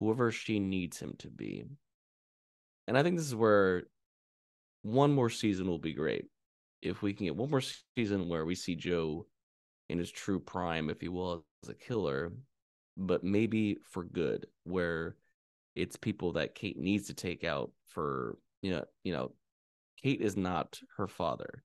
whoever 0.00 0.32
she 0.32 0.58
needs 0.58 0.98
him 0.98 1.14
to 1.18 1.28
be. 1.28 1.64
And 2.88 2.96
I 2.96 3.02
think 3.02 3.16
this 3.16 3.26
is 3.26 3.34
where 3.34 3.84
one 4.82 5.12
more 5.12 5.30
season 5.30 5.68
will 5.68 5.78
be 5.78 5.92
great. 5.92 6.26
If 6.82 7.02
we 7.02 7.12
can 7.12 7.26
get 7.26 7.36
one 7.36 7.50
more 7.50 7.62
season 7.96 8.28
where 8.28 8.44
we 8.44 8.54
see 8.54 8.74
Joe 8.74 9.26
in 9.90 9.98
his 9.98 10.10
true 10.10 10.40
prime, 10.40 10.88
if 10.88 11.00
he 11.00 11.08
will, 11.08 11.44
as 11.62 11.68
a 11.68 11.74
killer, 11.74 12.32
but 12.96 13.22
maybe 13.22 13.78
for 13.90 14.04
good, 14.04 14.46
where 14.64 15.16
it's 15.76 15.96
people 15.96 16.32
that 16.32 16.54
Kate 16.54 16.78
needs 16.78 17.06
to 17.08 17.14
take 17.14 17.44
out 17.44 17.70
for 17.86 18.38
you 18.62 18.72
know, 18.72 18.84
you 19.04 19.12
know, 19.12 19.32
Kate 20.02 20.20
is 20.20 20.36
not 20.36 20.80
her 20.96 21.06
father. 21.06 21.62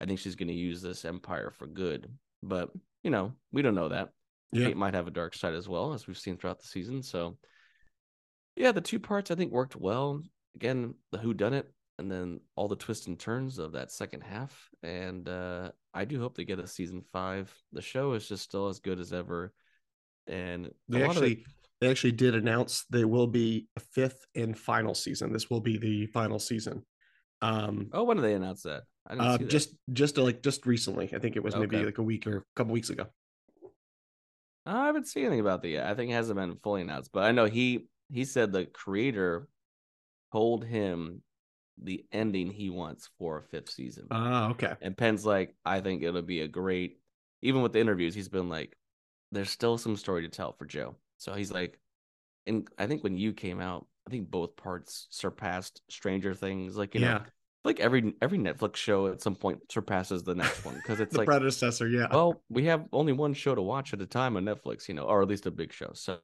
I 0.00 0.04
think 0.04 0.18
she's 0.18 0.36
going 0.36 0.48
to 0.48 0.54
use 0.54 0.80
this 0.80 1.04
empire 1.04 1.50
for 1.50 1.66
good, 1.66 2.10
but 2.42 2.70
you 3.02 3.10
know, 3.10 3.32
we 3.52 3.62
don't 3.62 3.74
know 3.74 3.88
that. 3.88 4.10
yeah 4.52 4.66
Kate 4.66 4.76
might 4.76 4.94
have 4.94 5.06
a 5.06 5.12
dark 5.12 5.34
side 5.34 5.54
as 5.54 5.68
well, 5.68 5.92
as 5.92 6.06
we've 6.06 6.18
seen 6.18 6.36
throughout 6.36 6.60
the 6.60 6.66
season. 6.66 7.02
So, 7.02 7.38
yeah, 8.56 8.72
the 8.72 8.80
two 8.80 8.98
parts 8.98 9.30
I 9.30 9.34
think 9.34 9.52
worked 9.52 9.76
well. 9.76 10.22
Again, 10.56 10.94
the 11.12 11.18
who 11.18 11.32
done 11.34 11.54
it, 11.54 11.70
and 11.98 12.10
then 12.10 12.40
all 12.56 12.68
the 12.68 12.76
twists 12.76 13.06
and 13.06 13.18
turns 13.18 13.58
of 13.58 13.72
that 13.72 13.92
second 13.92 14.22
half. 14.22 14.68
And 14.82 15.28
uh, 15.28 15.70
I 15.94 16.04
do 16.04 16.20
hope 16.20 16.36
they 16.36 16.44
get 16.44 16.58
a 16.58 16.66
season 16.66 17.02
five. 17.12 17.52
The 17.72 17.82
show 17.82 18.12
is 18.14 18.28
just 18.28 18.44
still 18.44 18.68
as 18.68 18.80
good 18.80 19.00
as 19.00 19.12
ever. 19.12 19.52
And 20.26 20.70
they 20.88 21.02
lot 21.04 21.16
of 21.16 21.22
it- 21.22 21.26
actually 21.26 21.44
they 21.80 21.90
actually 21.90 22.12
did 22.12 22.34
announce 22.34 22.84
there 22.90 23.06
will 23.06 23.28
be 23.28 23.68
a 23.76 23.80
fifth 23.80 24.26
and 24.34 24.58
final 24.58 24.94
season 24.94 25.32
this 25.32 25.48
will 25.48 25.60
be 25.60 25.78
the 25.78 26.06
final 26.06 26.38
season 26.38 26.84
um 27.40 27.88
oh, 27.92 28.02
when 28.02 28.16
did 28.16 28.24
they 28.24 28.34
announce 28.34 28.62
that? 28.62 28.82
Uh 29.08 29.38
just 29.38 29.74
just 29.92 30.18
like 30.18 30.42
just 30.42 30.66
recently 30.66 31.08
i 31.14 31.18
think 31.18 31.36
it 31.36 31.42
was 31.42 31.56
maybe 31.56 31.76
Okay. 31.76 31.86
like 31.86 31.98
a 31.98 32.02
week 32.02 32.26
or 32.26 32.38
a 32.38 32.42
couple 32.56 32.72
weeks 32.72 32.90
ago 32.90 33.06
I 34.66 34.86
haven't 34.86 35.06
seen 35.06 35.24
anything 35.24 35.40
about 35.40 35.62
that 35.62 35.68
yet. 35.68 35.86
I 35.86 35.94
think 35.94 36.10
it 36.10 36.14
hasn't 36.14 36.38
been 36.38 36.56
fully 36.62 36.82
announced, 36.82 37.10
but 37.12 37.24
I 37.24 37.32
know 37.32 37.46
he 37.46 37.88
he 38.10 38.24
said 38.24 38.52
the 38.52 38.66
creator 38.66 39.48
told 40.32 40.64
him 40.64 41.22
the 41.82 42.04
ending 42.12 42.50
he 42.50 42.68
wants 42.70 43.08
for 43.18 43.38
a 43.38 43.42
fifth 43.42 43.70
season. 43.70 44.08
ah 44.10 44.50
okay 44.50 44.74
and 44.82 44.96
Penn's 44.96 45.24
like, 45.24 45.54
I 45.64 45.80
think 45.80 46.02
it'll 46.02 46.22
be 46.22 46.42
a 46.42 46.48
great. 46.48 47.00
Even 47.40 47.62
with 47.62 47.72
the 47.72 47.78
interviews, 47.80 48.14
he's 48.14 48.28
been 48.28 48.48
like, 48.48 48.76
there's 49.32 49.48
still 49.50 49.78
some 49.78 49.96
story 49.96 50.22
to 50.22 50.28
tell 50.28 50.52
for 50.52 50.66
Joe. 50.66 50.96
So 51.18 51.32
he's 51.34 51.52
like, 51.52 51.78
and 52.46 52.68
I 52.78 52.86
think 52.86 53.04
when 53.04 53.16
you 53.16 53.32
came 53.32 53.60
out, 53.60 53.86
I 54.06 54.10
think 54.10 54.30
both 54.30 54.56
parts 54.56 55.06
surpassed 55.10 55.80
Stranger 55.88 56.34
Things. 56.34 56.76
Like 56.76 56.94
you 56.94 57.00
know, 57.00 57.06
yeah 57.06 57.20
like 57.64 57.80
every 57.80 58.14
every 58.22 58.38
Netflix 58.38 58.76
show 58.76 59.08
at 59.08 59.20
some 59.20 59.34
point 59.34 59.60
surpasses 59.70 60.22
the 60.22 60.34
next 60.34 60.64
one 60.64 60.74
because 60.76 61.00
it's 61.00 61.12
the 61.12 61.18
like 61.18 61.26
predecessor 61.26 61.88
yeah 61.88 62.06
well, 62.10 62.42
we 62.48 62.64
have 62.66 62.86
only 62.92 63.12
one 63.12 63.34
show 63.34 63.54
to 63.54 63.62
watch 63.62 63.92
at 63.92 64.00
a 64.00 64.06
time 64.06 64.36
on 64.36 64.44
Netflix, 64.44 64.88
you 64.88 64.94
know, 64.94 65.04
or 65.04 65.22
at 65.22 65.28
least 65.28 65.46
a 65.46 65.50
big 65.50 65.72
show. 65.72 65.90
So, 65.94 66.18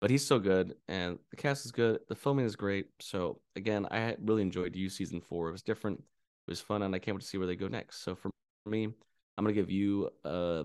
but 0.00 0.10
he's 0.10 0.26
so 0.26 0.38
good, 0.38 0.74
and 0.88 1.18
the 1.30 1.36
cast 1.36 1.64
is 1.64 1.72
good. 1.72 2.00
The 2.08 2.14
filming 2.14 2.46
is 2.46 2.56
great. 2.56 2.86
So, 3.00 3.40
again, 3.56 3.86
I 3.90 4.16
really 4.20 4.42
enjoyed 4.42 4.76
you 4.76 4.88
season 4.88 5.20
four. 5.20 5.48
It 5.48 5.52
was 5.52 5.62
different, 5.62 5.98
it 5.98 6.50
was 6.50 6.60
fun, 6.60 6.82
and 6.82 6.94
I 6.94 6.98
can't 6.98 7.16
wait 7.16 7.22
to 7.22 7.26
see 7.26 7.38
where 7.38 7.46
they 7.46 7.56
go 7.56 7.68
next. 7.68 8.04
So, 8.04 8.14
for 8.14 8.30
me, 8.66 8.84
I'm 8.84 9.44
gonna 9.44 9.54
give 9.54 9.70
you 9.70 10.10
uh, 10.24 10.64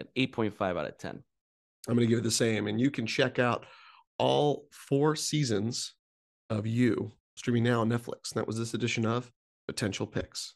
an 0.00 0.06
8.5 0.16 0.62
out 0.62 0.86
of 0.86 0.98
10. 0.98 1.22
I'm 1.88 1.94
going 1.94 2.06
to 2.06 2.10
give 2.10 2.18
it 2.18 2.24
the 2.24 2.30
same. 2.30 2.66
And 2.66 2.80
you 2.80 2.90
can 2.90 3.06
check 3.06 3.38
out 3.38 3.66
all 4.18 4.66
four 4.70 5.16
seasons 5.16 5.94
of 6.48 6.66
You 6.66 7.12
streaming 7.40 7.62
now 7.62 7.80
on 7.80 7.88
Netflix. 7.88 8.30
And 8.30 8.36
that 8.36 8.46
was 8.46 8.58
this 8.58 8.74
edition 8.74 9.06
of 9.06 9.32
Potential 9.66 10.06
Picks. 10.06 10.54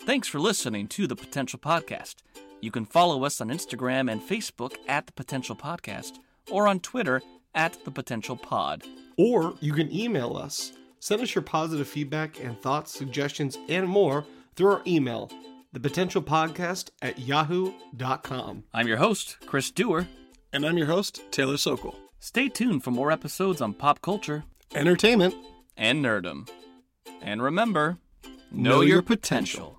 Thanks 0.00 0.26
for 0.26 0.40
listening 0.40 0.88
to 0.88 1.06
the 1.06 1.14
Potential 1.14 1.58
Podcast. 1.58 2.16
You 2.60 2.72
can 2.72 2.84
follow 2.84 3.24
us 3.24 3.40
on 3.40 3.48
Instagram 3.48 4.10
and 4.10 4.20
Facebook 4.20 4.74
at 4.88 5.06
the 5.06 5.12
Potential 5.12 5.54
Podcast 5.54 6.18
or 6.50 6.66
on 6.66 6.80
Twitter 6.80 7.22
at 7.54 7.84
the 7.84 7.92
Potential 7.92 8.36
Pod. 8.36 8.82
Or 9.16 9.54
you 9.60 9.72
can 9.72 9.94
email 9.94 10.36
us. 10.36 10.72
Send 10.98 11.22
us 11.22 11.34
your 11.34 11.42
positive 11.42 11.86
feedback 11.86 12.42
and 12.42 12.60
thoughts, 12.60 12.92
suggestions, 12.92 13.56
and 13.68 13.86
more 13.88 14.24
through 14.56 14.72
our 14.72 14.82
email, 14.84 15.30
thepotentialpodcast 15.76 16.90
at 17.02 17.20
yahoo.com. 17.20 18.64
I'm 18.74 18.88
your 18.88 18.96
host, 18.96 19.36
Chris 19.46 19.70
Dewar. 19.70 20.08
And 20.52 20.66
I'm 20.66 20.76
your 20.76 20.88
host, 20.88 21.22
Taylor 21.30 21.56
Sokol. 21.56 21.94
Stay 22.18 22.48
tuned 22.48 22.82
for 22.82 22.90
more 22.90 23.12
episodes 23.12 23.60
on 23.60 23.74
pop 23.74 24.02
culture 24.02 24.42
Entertainment. 24.74 25.34
And 25.78 26.04
nerdom. 26.04 26.48
And 27.22 27.42
remember, 27.42 27.98
Know 28.50 28.70
know, 28.70 28.80
your 28.80 28.96
your 28.96 29.02
potential. 29.02 29.77